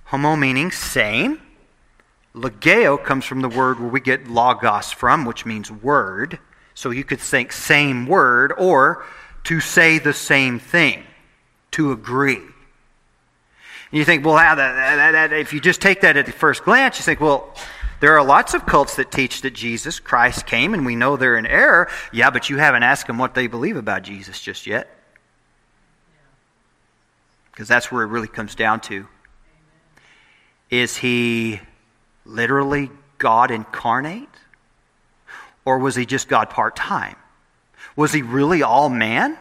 [0.05, 1.41] Homo meaning same.
[2.35, 6.39] Logeo comes from the word where we get logos from, which means word.
[6.75, 9.05] So you could think same word or
[9.45, 11.05] to say the same thing,
[11.73, 12.37] to agree.
[12.37, 16.65] And you think, well, that, that, that, if you just take that at the first
[16.65, 17.55] glance, you think, well,
[18.01, 21.37] there are lots of cults that teach that Jesus Christ came, and we know they're
[21.37, 21.89] in error.
[22.13, 24.89] Yeah, but you haven't asked them what they believe about Jesus just yet.
[27.53, 29.07] Because that's where it really comes down to.
[30.71, 31.61] Is he
[32.25, 34.29] literally God incarnate?
[35.67, 37.17] Or was he just God part time?
[37.97, 39.37] Was he really all man?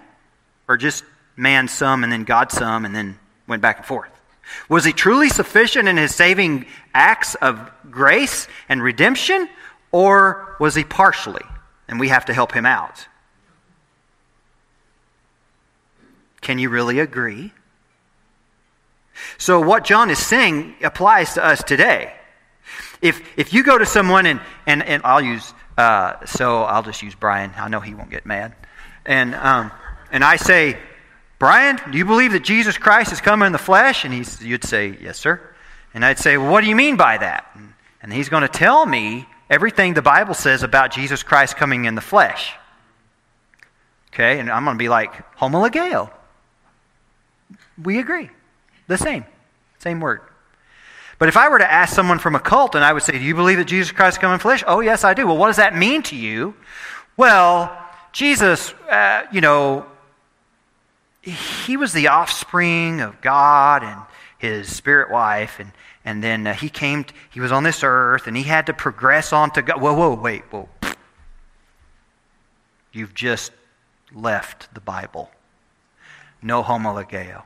[0.67, 1.05] Or just
[1.37, 3.17] man some and then God some and then
[3.47, 4.18] went back and forth?
[4.67, 9.49] Was he truly sufficient in his saving acts of grace and redemption,
[9.91, 11.45] or was he partially?
[11.87, 13.07] And we have to help him out.
[16.41, 17.51] Can you really agree?
[19.37, 22.13] So, what John is saying applies to us today.
[23.01, 27.01] If, if you go to someone, and, and, and I'll use, uh, so I'll just
[27.01, 27.51] use Brian.
[27.57, 28.53] I know he won't get mad.
[29.05, 29.71] And, um,
[30.11, 30.77] and I say,
[31.39, 34.03] Brian, do you believe that Jesus Christ has come in the flesh?
[34.03, 35.41] And he's, you'd say, Yes, sir.
[35.93, 37.57] And I'd say, Well, what do you mean by that?
[38.01, 41.95] And he's going to tell me everything the Bible says about Jesus Christ coming in
[41.95, 42.53] the flesh.
[44.13, 44.39] Okay?
[44.39, 46.11] And I'm going to be like, homologeo.
[47.81, 48.29] We agree.
[48.87, 49.25] The same.
[49.79, 50.21] Same word.
[51.19, 53.19] But if I were to ask someone from a cult and I would say, Do
[53.19, 54.63] you believe that Jesus Christ come in flesh?
[54.65, 55.27] Oh, yes, I do.
[55.27, 56.55] Well, what does that mean to you?
[57.17, 57.77] Well,
[58.13, 59.85] Jesus, uh, you know,
[61.29, 64.01] he was the offspring of God and
[64.37, 65.71] his spirit wife, and,
[66.05, 68.73] and then uh, he came, t- he was on this earth, and he had to
[68.73, 69.81] progress on to God.
[69.81, 70.69] Whoa, whoa, wait, whoa.
[72.91, 73.51] You've just
[74.13, 75.29] left the Bible.
[76.41, 77.43] No homologeo.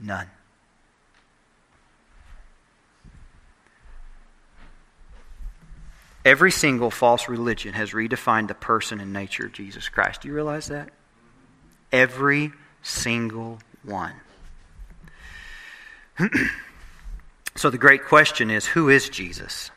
[0.00, 0.28] None.
[6.24, 10.22] Every single false religion has redefined the person and nature of Jesus Christ.
[10.22, 10.88] Do you realize that?
[11.94, 12.52] Every
[12.82, 14.14] single one.
[17.54, 19.70] so the great question is who is Jesus?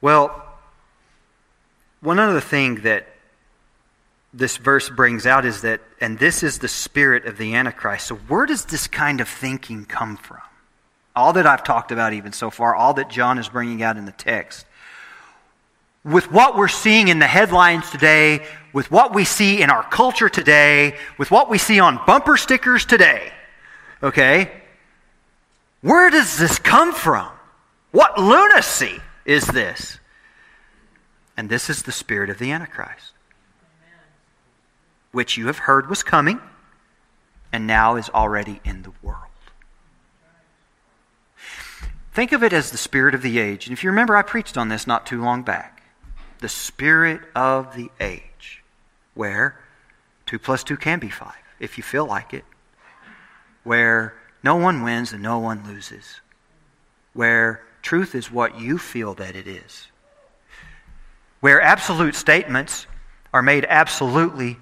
[0.00, 0.44] Well,
[2.00, 3.06] one other thing that
[4.34, 8.08] this verse brings out is that, and this is the spirit of the Antichrist.
[8.08, 10.40] So, where does this kind of thinking come from?
[11.14, 14.06] All that I've talked about, even so far, all that John is bringing out in
[14.06, 14.66] the text,
[16.04, 20.28] with what we're seeing in the headlines today, with what we see in our culture
[20.28, 23.32] today, with what we see on bumper stickers today,
[24.02, 24.50] okay?
[25.82, 27.30] Where does this come from?
[27.90, 29.98] What lunacy is this?
[31.36, 33.12] And this is the spirit of the Antichrist,
[35.12, 36.40] which you have heard was coming
[37.52, 39.24] and now is already in the world.
[42.12, 43.66] Think of it as the spirit of the age.
[43.66, 45.79] And if you remember, I preached on this not too long back
[46.40, 48.62] the spirit of the age,
[49.14, 49.58] where
[50.26, 52.44] 2 plus 2 can be 5, if you feel like it,
[53.64, 56.20] where no one wins and no one loses,
[57.12, 59.88] where truth is what you feel that it is,
[61.40, 62.86] where absolute statements
[63.32, 64.56] are made absolutely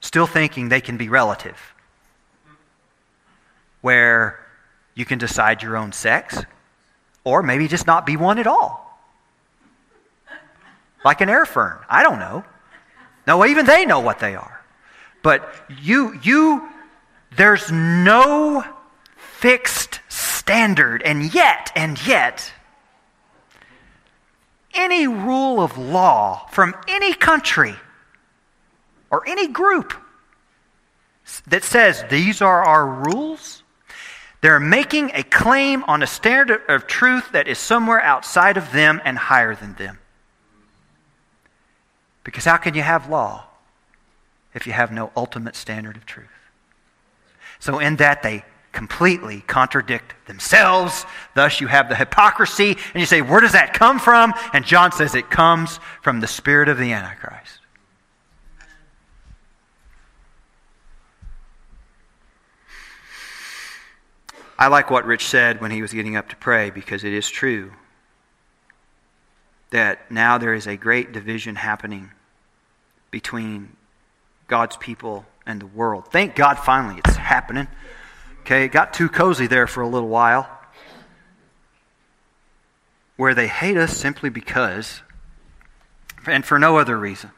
[0.00, 1.74] still thinking they can be relative,
[3.80, 4.38] where
[4.94, 6.44] you can decide your own sex,
[7.24, 8.89] or maybe just not be one at all
[11.04, 11.78] like an air fern.
[11.88, 12.44] I don't know.
[13.26, 14.60] No, even they know what they are.
[15.22, 16.68] But you, you,
[17.36, 18.64] there's no
[19.16, 21.02] fixed standard.
[21.02, 22.52] And yet, and yet,
[24.74, 27.76] any rule of law from any country
[29.10, 29.94] or any group
[31.46, 33.62] that says these are our rules,
[34.40, 39.00] they're making a claim on a standard of truth that is somewhere outside of them
[39.04, 39.99] and higher than them.
[42.24, 43.46] Because how can you have law
[44.54, 46.28] if you have no ultimate standard of truth?
[47.58, 51.04] So, in that, they completely contradict themselves.
[51.34, 54.32] Thus, you have the hypocrisy, and you say, Where does that come from?
[54.52, 57.58] And John says it comes from the spirit of the Antichrist.
[64.58, 67.30] I like what Rich said when he was getting up to pray because it is
[67.30, 67.72] true
[69.70, 72.10] that now there is a great division happening
[73.10, 73.76] between
[74.46, 76.08] God's people and the world.
[76.10, 77.68] Thank God finally it's happening.
[78.40, 80.48] Okay, it got too cozy there for a little while.
[83.16, 85.02] Where they hate us simply because,
[86.26, 87.30] and for no other reason,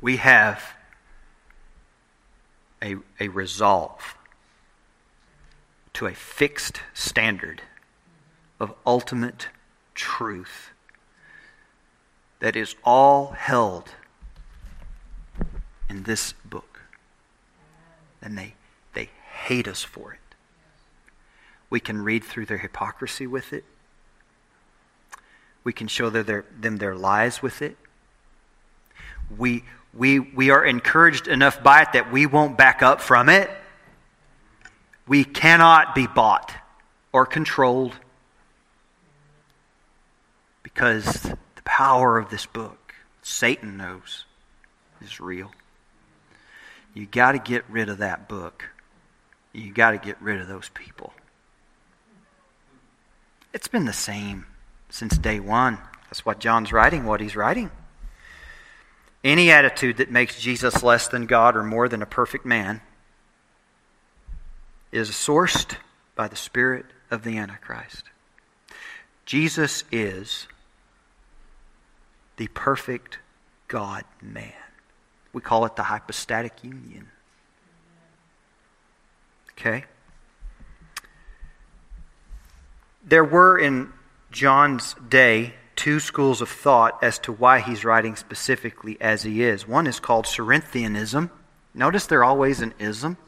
[0.00, 0.64] we have
[2.82, 4.16] a, a resolve
[5.92, 7.62] to a fixed standard
[8.58, 9.48] of ultimate
[9.94, 10.70] truth
[12.40, 13.90] that is all held
[15.88, 16.80] in this book.
[18.20, 18.54] And they,
[18.94, 19.10] they
[19.44, 20.18] hate us for it.
[21.68, 23.64] We can read through their hypocrisy with it.
[25.62, 27.76] We can show their, them their lies with it.
[29.36, 29.64] We,
[29.94, 33.50] we, we are encouraged enough by it that we won't back up from it.
[35.06, 36.52] We cannot be bought
[37.12, 37.94] or controlled
[40.62, 44.24] because the power of this book, Satan knows,
[45.02, 45.52] is real.
[46.94, 48.70] You got to get rid of that book.
[49.52, 51.12] You got to get rid of those people.
[53.52, 54.46] It's been the same
[54.88, 55.76] since day one.
[56.04, 57.70] That's what John's writing, what he's writing.
[59.22, 62.80] Any attitude that makes Jesus less than God or more than a perfect man
[64.92, 65.76] is sourced
[66.14, 68.04] by the spirit of the Antichrist.
[69.26, 70.46] Jesus is
[72.40, 73.18] the perfect
[73.68, 74.54] God man.
[75.34, 77.08] We call it the hypostatic union.
[79.50, 79.84] Okay?
[83.04, 83.92] There were in
[84.30, 89.68] John's day two schools of thought as to why he's writing specifically as he is.
[89.68, 91.28] One is called Cerinthianism.
[91.74, 93.18] Notice they're always an ism.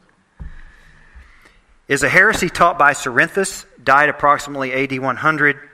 [1.87, 5.69] Is a heresy taught by Cerinthus, died approximately AD 100,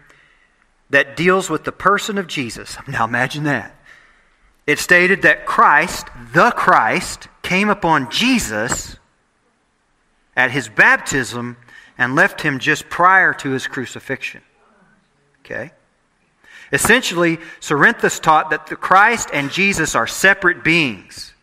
[0.90, 2.78] that deals with the person of Jesus.
[2.88, 3.76] Now imagine that.
[4.66, 8.98] It stated that Christ, the Christ, came upon Jesus
[10.36, 11.58] at his baptism
[11.98, 14.42] and left him just prior to his crucifixion.
[15.44, 15.72] Okay?
[16.72, 21.34] Essentially, Cerinthus taught that the Christ and Jesus are separate beings.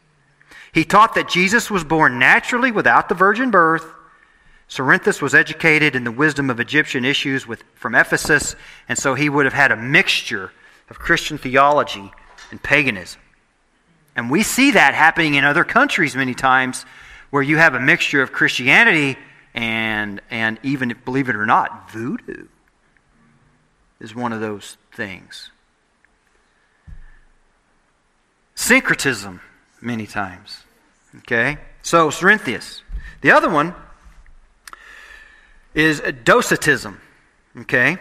[0.73, 3.85] He taught that Jesus was born naturally without the virgin birth.
[4.69, 8.57] Cerinthus was educated in the wisdom of Egyptian issues with, from Ephesus,
[8.89, 10.53] and so he would have had a mixture
[10.91, 12.11] of Christian theology
[12.51, 13.21] and paganism.
[14.17, 16.85] And we see that happening in other countries many times
[17.31, 19.17] where you have a mixture of Christianity
[19.55, 22.47] and, and even, believe it or not, voodoo
[24.01, 25.51] is one of those things.
[28.55, 29.41] Syncretism,
[29.81, 30.65] many times.
[31.19, 31.59] Okay?
[31.83, 32.83] So, Cerinthius.
[33.21, 33.75] The other one
[35.77, 37.01] is Docetism.
[37.61, 37.99] Okay?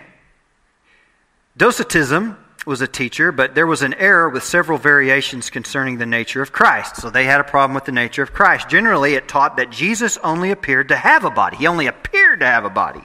[1.57, 6.41] Docetism was a teacher, but there was an error with several variations concerning the nature
[6.41, 6.95] of Christ.
[6.95, 8.69] So they had a problem with the nature of Christ.
[8.69, 11.57] Generally, it taught that Jesus only appeared to have a body.
[11.57, 13.03] He only appeared to have a body.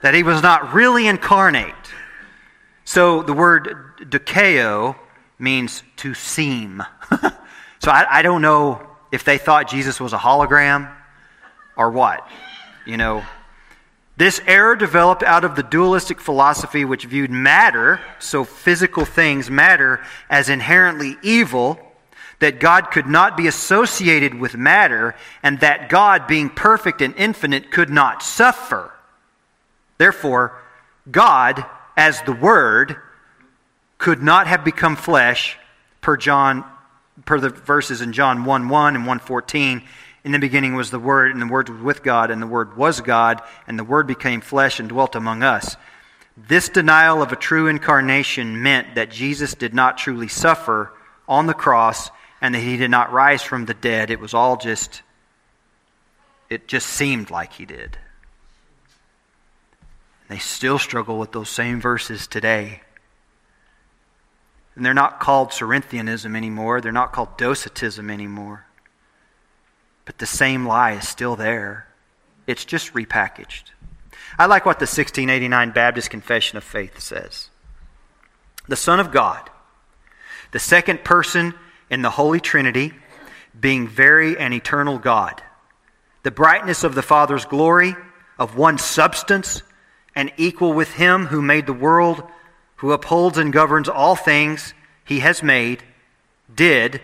[0.00, 1.74] That he was not really incarnate.
[2.84, 4.96] So the word dokeo
[5.38, 6.82] means to seem.
[7.80, 10.90] so I, I don't know if they thought Jesus was a hologram
[11.76, 12.26] or what.
[12.86, 13.24] You know,
[14.16, 20.00] this error developed out of the dualistic philosophy which viewed matter, so physical things, matter,
[20.30, 21.80] as inherently evil,
[22.38, 27.72] that God could not be associated with matter, and that God, being perfect and infinite,
[27.72, 28.92] could not suffer.
[29.98, 30.60] Therefore,
[31.10, 31.64] God,
[31.96, 32.96] as the Word,
[33.98, 35.58] could not have become flesh
[36.00, 36.64] per John
[37.24, 39.82] per the verses in John 1 1 and 114
[40.24, 42.76] in the beginning was the Word, and the Word was with God, and the Word
[42.76, 45.76] was God, and the Word became flesh and dwelt among us.
[46.36, 50.92] This denial of a true incarnation meant that Jesus did not truly suffer
[51.28, 52.10] on the cross
[52.40, 54.10] and that he did not rise from the dead.
[54.10, 55.02] It was all just,
[56.50, 57.96] it just seemed like he did.
[60.28, 62.80] They still struggle with those same verses today.
[64.74, 66.80] And they're not called Cerinthianism anymore.
[66.80, 68.66] They're not called Docetism anymore.
[70.04, 71.86] But the same lie is still there.
[72.46, 73.64] It's just repackaged.
[74.38, 77.50] I like what the 1689 Baptist Confession of Faith says.
[78.66, 79.50] The Son of God,
[80.52, 81.54] the second person
[81.90, 82.92] in the Holy Trinity,
[83.58, 85.42] being very and eternal God,
[86.22, 87.94] the brightness of the Father's glory,
[88.38, 89.62] of one substance,
[90.14, 92.22] and equal with Him who made the world,
[92.76, 94.74] who upholds and governs all things
[95.04, 95.82] He has made,
[96.52, 97.00] did,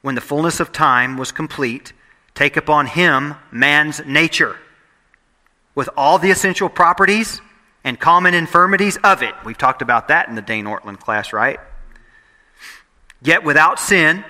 [0.00, 1.92] when the fullness of time was complete,
[2.34, 4.56] take upon Him man's nature
[5.74, 7.40] with all the essential properties
[7.84, 9.34] and common infirmities of it.
[9.44, 11.58] We've talked about that in the Dane Ortlund class, right?
[13.22, 14.24] Yet without sin,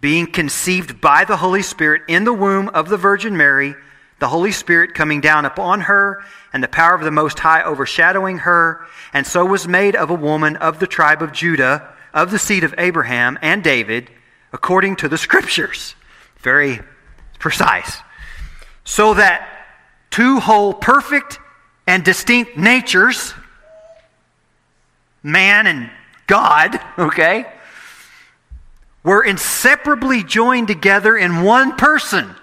[0.00, 3.74] being conceived by the Holy Spirit in the womb of the Virgin Mary,
[4.18, 8.38] the Holy Spirit coming down upon her, and the power of the Most High overshadowing
[8.38, 12.38] her, and so was made of a woman of the tribe of Judah, of the
[12.38, 14.10] seed of Abraham and David,
[14.52, 15.94] according to the Scriptures.
[16.38, 16.80] Very
[17.42, 17.98] precise.
[18.84, 19.46] So that
[20.10, 21.38] two whole perfect
[21.86, 23.34] and distinct natures,
[25.22, 25.90] man and
[26.26, 27.52] God, okay,
[29.02, 32.34] were inseparably joined together in one person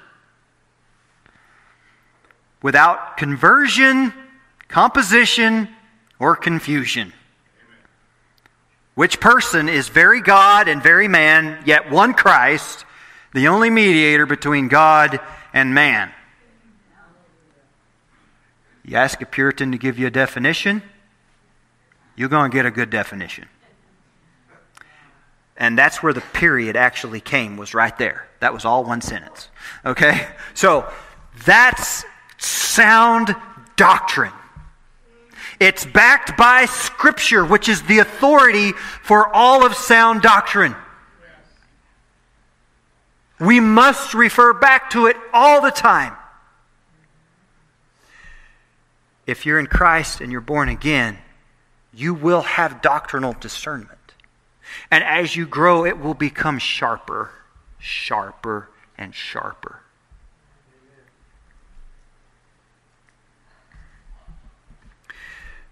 [2.62, 4.14] without conversion,
[4.68, 5.70] composition,
[6.20, 7.14] or confusion.
[8.96, 12.84] Which person is very God and very man, yet one Christ,
[13.34, 15.20] the only mediator between God
[15.54, 16.12] and man.
[18.84, 20.82] You ask a Puritan to give you a definition,
[22.16, 23.48] you're going to get a good definition.
[25.56, 28.28] And that's where the period actually came, was right there.
[28.40, 29.50] That was all one sentence.
[29.86, 30.26] Okay?
[30.54, 30.92] So
[31.46, 32.06] that's
[32.38, 33.36] sound
[33.76, 34.32] doctrine.
[35.60, 38.72] It's backed by Scripture, which is the authority
[39.04, 40.76] for all of sound doctrine.
[43.40, 46.16] We must refer back to it all the time
[49.30, 51.20] if you're in Christ and you're born again,
[51.94, 53.92] you will have doctrinal discernment.
[54.90, 57.30] And as you grow, it will become sharper,
[57.78, 59.82] sharper, and sharper.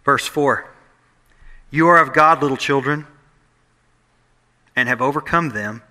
[0.05, 0.70] Verse 4
[1.72, 3.07] You are of God, little children,
[4.76, 5.82] and have overcome them.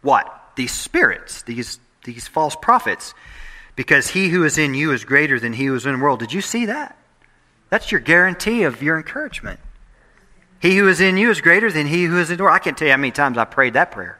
[0.00, 0.32] What?
[0.56, 3.14] These spirits, these, these false prophets.
[3.76, 6.20] Because he who is in you is greater than he who is in the world.
[6.20, 6.96] Did you see that?
[7.68, 9.60] That's your guarantee of your encouragement.
[10.60, 12.56] He who is in you is greater than he who is in the world.
[12.56, 14.18] I can't tell you how many times I prayed that prayer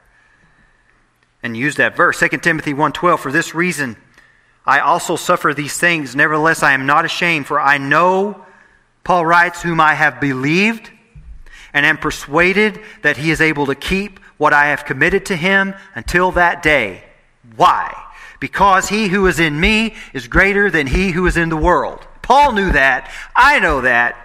[1.42, 2.18] and used that verse.
[2.18, 3.96] 2 Timothy 1.12, For this reason
[4.66, 6.16] I also suffer these things.
[6.16, 8.44] Nevertheless, I am not ashamed, for I know,
[9.04, 10.90] Paul writes, whom I have believed
[11.72, 15.74] and am persuaded that he is able to keep what I have committed to him
[15.94, 17.04] until that day.
[17.56, 17.94] Why?
[18.40, 22.06] Because he who is in me is greater than he who is in the world.
[22.22, 23.10] Paul knew that.
[23.34, 24.16] I know that.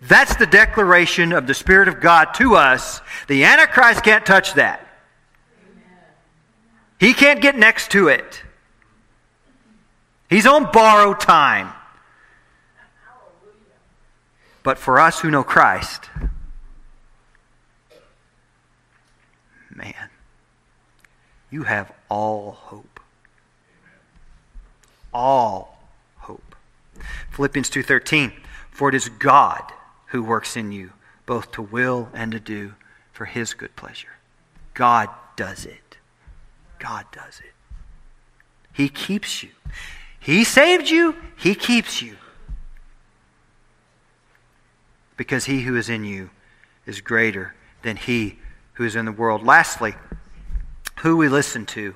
[0.00, 3.00] That's the declaration of the Spirit of God to us.
[3.26, 4.86] The Antichrist can't touch that.
[7.00, 8.42] He can't get next to it.
[10.28, 11.72] He's on borrowed time.
[14.62, 16.10] But for us who know Christ,
[19.74, 19.94] man,
[21.50, 23.00] you have all hope.
[25.12, 25.80] All
[26.16, 26.54] hope.
[27.30, 28.32] Philippians 2:13
[28.70, 29.72] For it is God
[30.06, 30.92] who works in you
[31.26, 32.74] both to will and to do
[33.12, 34.16] for his good pleasure.
[34.74, 35.96] God does it.
[36.78, 37.52] God does it.
[38.72, 39.50] He keeps you.
[40.20, 42.16] He saved you, he keeps you.
[45.16, 46.30] Because he who is in you
[46.86, 48.38] is greater than he
[48.74, 49.44] who is in the world.
[49.44, 49.94] Lastly,
[51.00, 51.94] who we listen to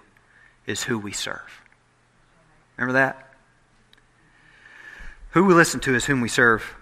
[0.66, 1.62] is who we serve.
[2.76, 3.34] Remember that?
[5.30, 6.74] Who we listen to is whom we serve.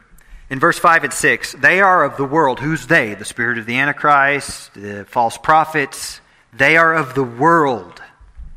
[0.49, 2.61] In verse 5 and 6, they are of the world.
[2.61, 3.15] Who's they?
[3.15, 6.21] The spirit of the Antichrist, the false prophets.
[6.53, 8.03] They are of the world.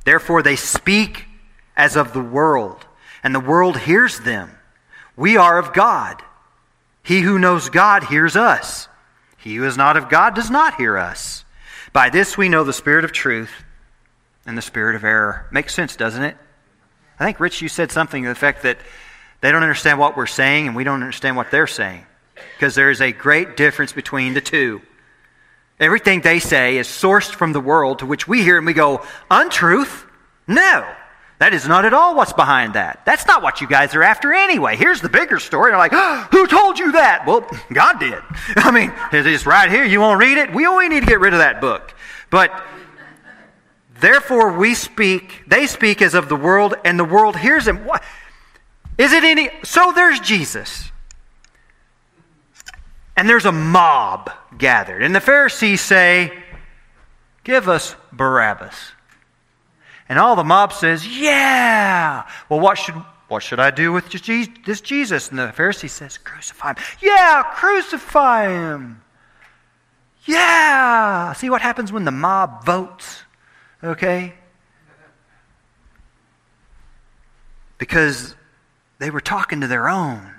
[0.04, 1.26] Therefore, they speak
[1.78, 2.86] as of the world,
[3.24, 4.58] and the world hears them.
[5.16, 6.22] We are of God.
[7.04, 8.88] He who knows God hears us.
[9.38, 11.43] He who is not of God does not hear us.
[11.94, 13.52] By this we know the spirit of truth
[14.46, 15.48] and the spirit of error.
[15.52, 16.36] Makes sense, doesn't it?
[17.20, 18.80] I think, Rich, you said something to the effect that
[19.42, 22.06] they don't understand what we're saying, and we don't understand what they're saying.
[22.56, 24.82] Because there is a great difference between the two.
[25.80, 29.06] Everything they say is sourced from the world, to which we hear and we go,
[29.30, 30.06] untruth?
[30.48, 30.92] No.
[31.40, 33.06] That is not at all what's behind that.
[33.06, 34.76] That's not what you guys are after anyway.
[34.76, 35.72] Here's the bigger story.
[35.72, 37.26] They're like, oh, who told you that?
[37.26, 38.22] Well, God did.
[38.56, 39.84] I mean, it's right here.
[39.84, 40.54] You won't read it?
[40.54, 41.94] We only need to get rid of that book.
[42.30, 42.64] But
[44.00, 47.86] therefore we speak, they speak as of the world, and the world hears them.
[47.86, 48.04] What?
[48.98, 50.92] Is it any so there's Jesus.
[53.16, 55.04] And there's a mob gathered.
[55.04, 56.32] And the Pharisees say,
[57.44, 58.94] Give us Barabbas.
[60.10, 62.28] And all the mob says, Yeah.
[62.50, 62.96] Well, what should,
[63.28, 64.10] what should I do with
[64.66, 65.30] this Jesus?
[65.30, 66.76] And the Pharisee says, Crucify him.
[67.02, 69.02] Yeah, crucify him.
[70.26, 71.34] Yeah.
[71.34, 73.24] See what happens when the mob votes?
[73.84, 74.34] Okay?
[77.78, 78.36] Because
[79.00, 80.32] they were talking to their own.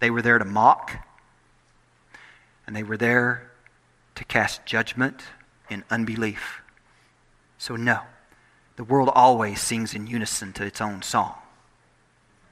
[0.00, 0.92] They were there to mock,
[2.66, 3.50] and they were there
[4.14, 5.22] to cast judgment
[5.70, 6.63] in unbelief.
[7.64, 8.00] So, no,
[8.76, 11.32] the world always sings in unison to its own song.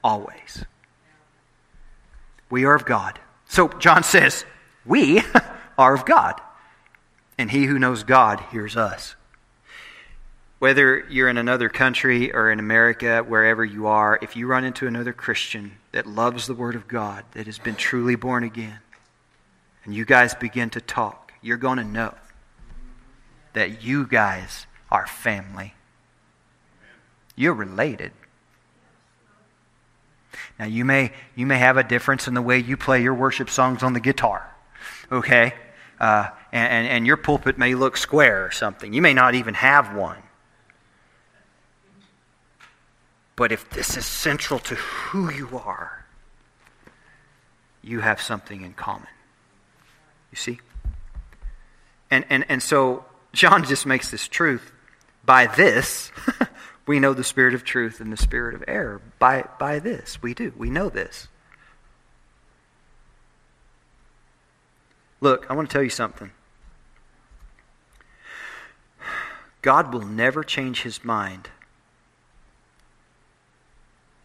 [0.03, 0.65] Always.
[2.49, 3.19] We are of God.
[3.45, 4.43] So, John says,
[4.87, 5.21] We
[5.77, 6.41] are of God.
[7.37, 9.15] And he who knows God hears us.
[10.57, 14.87] Whether you're in another country or in America, wherever you are, if you run into
[14.87, 18.79] another Christian that loves the Word of God, that has been truly born again,
[19.85, 22.15] and you guys begin to talk, you're going to know
[23.53, 25.73] that you guys are family.
[27.35, 28.11] You're related.
[30.59, 33.49] Now you may you may have a difference in the way you play your worship
[33.49, 34.49] songs on the guitar,
[35.11, 35.55] okay?
[35.99, 38.93] Uh, and, and, and your pulpit may look square or something.
[38.93, 40.21] You may not even have one.
[43.35, 46.05] But if this is central to who you are,
[47.81, 49.07] you have something in common.
[50.31, 50.59] You see?
[52.11, 54.71] And, and, and so John just makes this truth.
[55.25, 56.11] By this,
[56.85, 59.01] we know the spirit of truth and the spirit of error.
[59.19, 60.53] By, by this, we do.
[60.57, 61.27] We know this.
[65.21, 66.31] Look, I want to tell you something.
[69.61, 71.49] God will never change his mind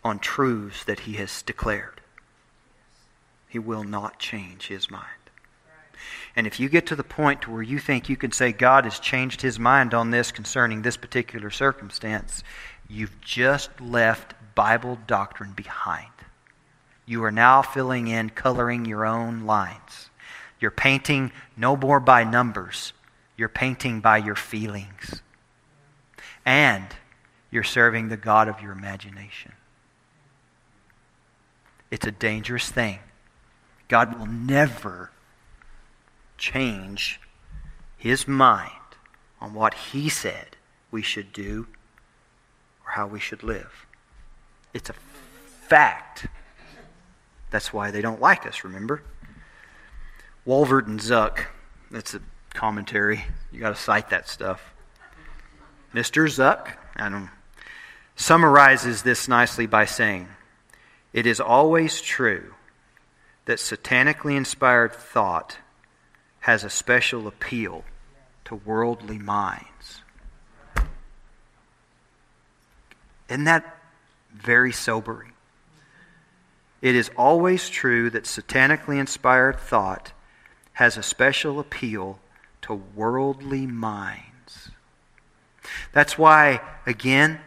[0.03, 2.01] on truths that he has declared.
[3.49, 5.07] He will not change his mind.
[6.39, 9.01] And if you get to the point where you think you can say God has
[9.01, 12.45] changed his mind on this concerning this particular circumstance,
[12.89, 16.13] you've just left Bible doctrine behind.
[17.07, 20.11] You are now filling in, coloring your own lines.
[20.61, 22.93] You're painting no more by numbers,
[23.37, 25.23] you're painting by your feelings.
[26.47, 26.87] And
[27.51, 29.55] you're serving the God of your imagination.
[31.91, 33.01] It's a dangerous thing.
[33.89, 35.11] God will never
[36.39, 37.21] change
[37.97, 38.71] his mind
[39.41, 40.57] on what he said
[40.91, 41.67] we should do
[42.87, 43.87] or how we should live.
[44.73, 46.27] It's a fact.
[47.51, 49.03] That's why they don't like us, remember?
[50.47, 51.47] Walvoord and Zuck,
[51.91, 52.21] that's a
[52.55, 53.25] commentary.
[53.53, 54.73] You got to cite that stuff.
[55.95, 56.27] Mr.
[56.27, 57.31] Zuck, I don't
[58.19, 60.29] summarizes this nicely by saying,
[61.13, 62.55] It is always true
[63.47, 65.57] that satanically inspired thought
[66.49, 67.85] has a special appeal
[68.43, 70.01] to worldly minds.
[73.29, 73.77] Isn't that
[74.33, 75.33] very sobering?
[76.81, 80.13] It is always true that satanically inspired thought
[80.73, 82.19] has a special appeal
[82.63, 84.71] to worldly minds.
[85.93, 87.41] That's why, again,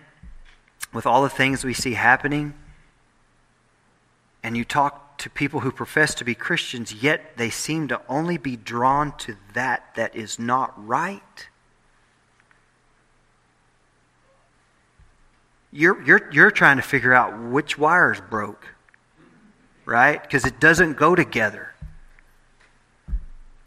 [0.94, 2.54] with all the things we see happening,
[4.44, 8.38] and you talk to people who profess to be Christians, yet they seem to only
[8.38, 11.48] be drawn to that that is not right.
[15.72, 18.66] You're, you're, you're trying to figure out which wires broke,
[19.86, 20.20] right?
[20.20, 21.72] Because it doesn't go together.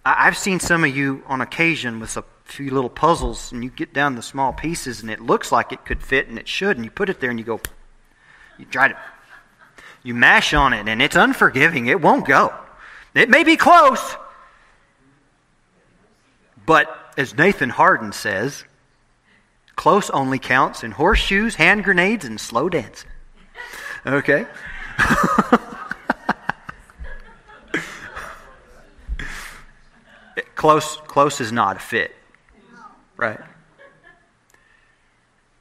[0.05, 3.71] I, I've seen some of you on occasion with a few little puzzles, and you
[3.71, 6.77] get down the small pieces, and it looks like it could fit, and it should,
[6.77, 7.61] and you put it there, and you go,
[8.59, 8.99] you try to
[10.05, 11.87] you mash on it and it's unforgiving.
[11.87, 12.55] It won't go.
[13.15, 14.15] It may be close.
[16.65, 18.63] But as Nathan Harden says,
[19.75, 23.11] close only counts in horseshoes, hand grenades, and slow dancing.
[24.07, 24.47] Okay?
[30.55, 32.15] close, close is not a fit,
[33.17, 33.41] right?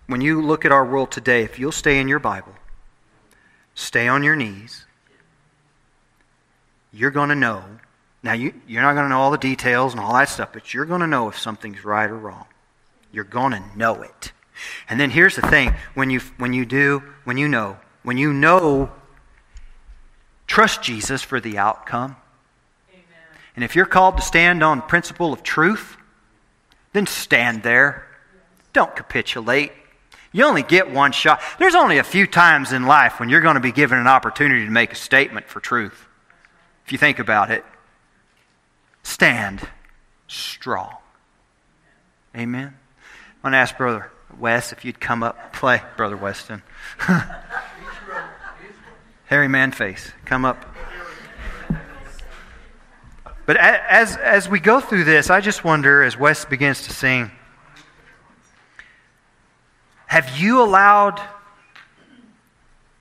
[0.08, 2.54] When you look at our world today, if you'll stay in your Bible,
[3.76, 4.86] Stay on your knees.
[6.92, 7.64] You're going to know.
[8.22, 10.74] Now, you, you're not going to know all the details and all that stuff, but
[10.74, 12.46] you're going to know if something's right or wrong.
[13.12, 14.32] You're going to know it.
[14.90, 18.32] And then here's the thing when you, when you do, when you know, when you
[18.32, 18.92] know,
[20.46, 22.16] trust Jesus for the outcome.
[22.92, 23.04] Amen.
[23.56, 25.98] And if you're called to stand on principle of truth,
[26.94, 28.08] then stand there.
[28.72, 29.72] Don't capitulate.
[30.34, 31.42] You only get one shot.
[31.60, 34.66] There's only a few times in life when you're going to be given an opportunity
[34.66, 36.08] to make a statement for truth.
[36.86, 37.64] If you think about it,
[39.04, 39.62] stand
[40.28, 40.98] strong.
[42.36, 42.74] Amen.
[42.76, 46.64] I want to ask Brother Wes if you'd come up, play, Brother Weston.
[49.26, 50.66] Harry Manface, come up.
[53.46, 57.30] But as, as we go through this, I just wonder, as Wes begins to sing,
[60.14, 61.20] have you allowed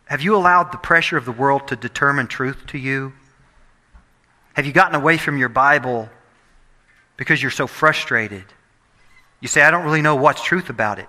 [0.07, 3.13] have you allowed the pressure of the world to determine truth to you?
[4.55, 6.09] Have you gotten away from your Bible
[7.19, 8.45] because you're so frustrated?
[9.41, 11.09] You say, I don't really know what's truth about it.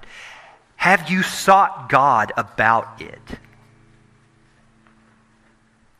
[0.75, 3.39] Have you sought God about it?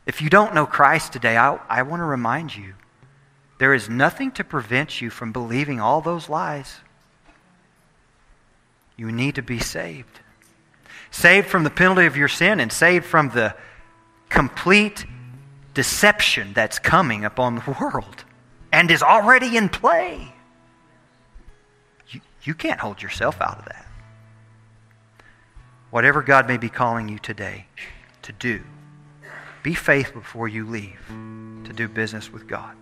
[0.06, 2.74] If you don't know Christ today, I, I want to remind you
[3.58, 6.82] there is nothing to prevent you from believing all those lies.
[8.96, 10.20] You need to be saved.
[11.12, 13.56] Saved from the penalty of your sin and saved from the
[14.30, 15.06] complete
[15.74, 18.24] deception that's coming upon the world
[18.72, 20.34] and is already in play.
[22.10, 23.88] You, you can't hold yourself out of that.
[25.92, 27.68] Whatever God may be calling you today
[28.24, 28.64] to do,
[29.62, 31.00] be faithful before you leave
[31.66, 32.76] to do business with God.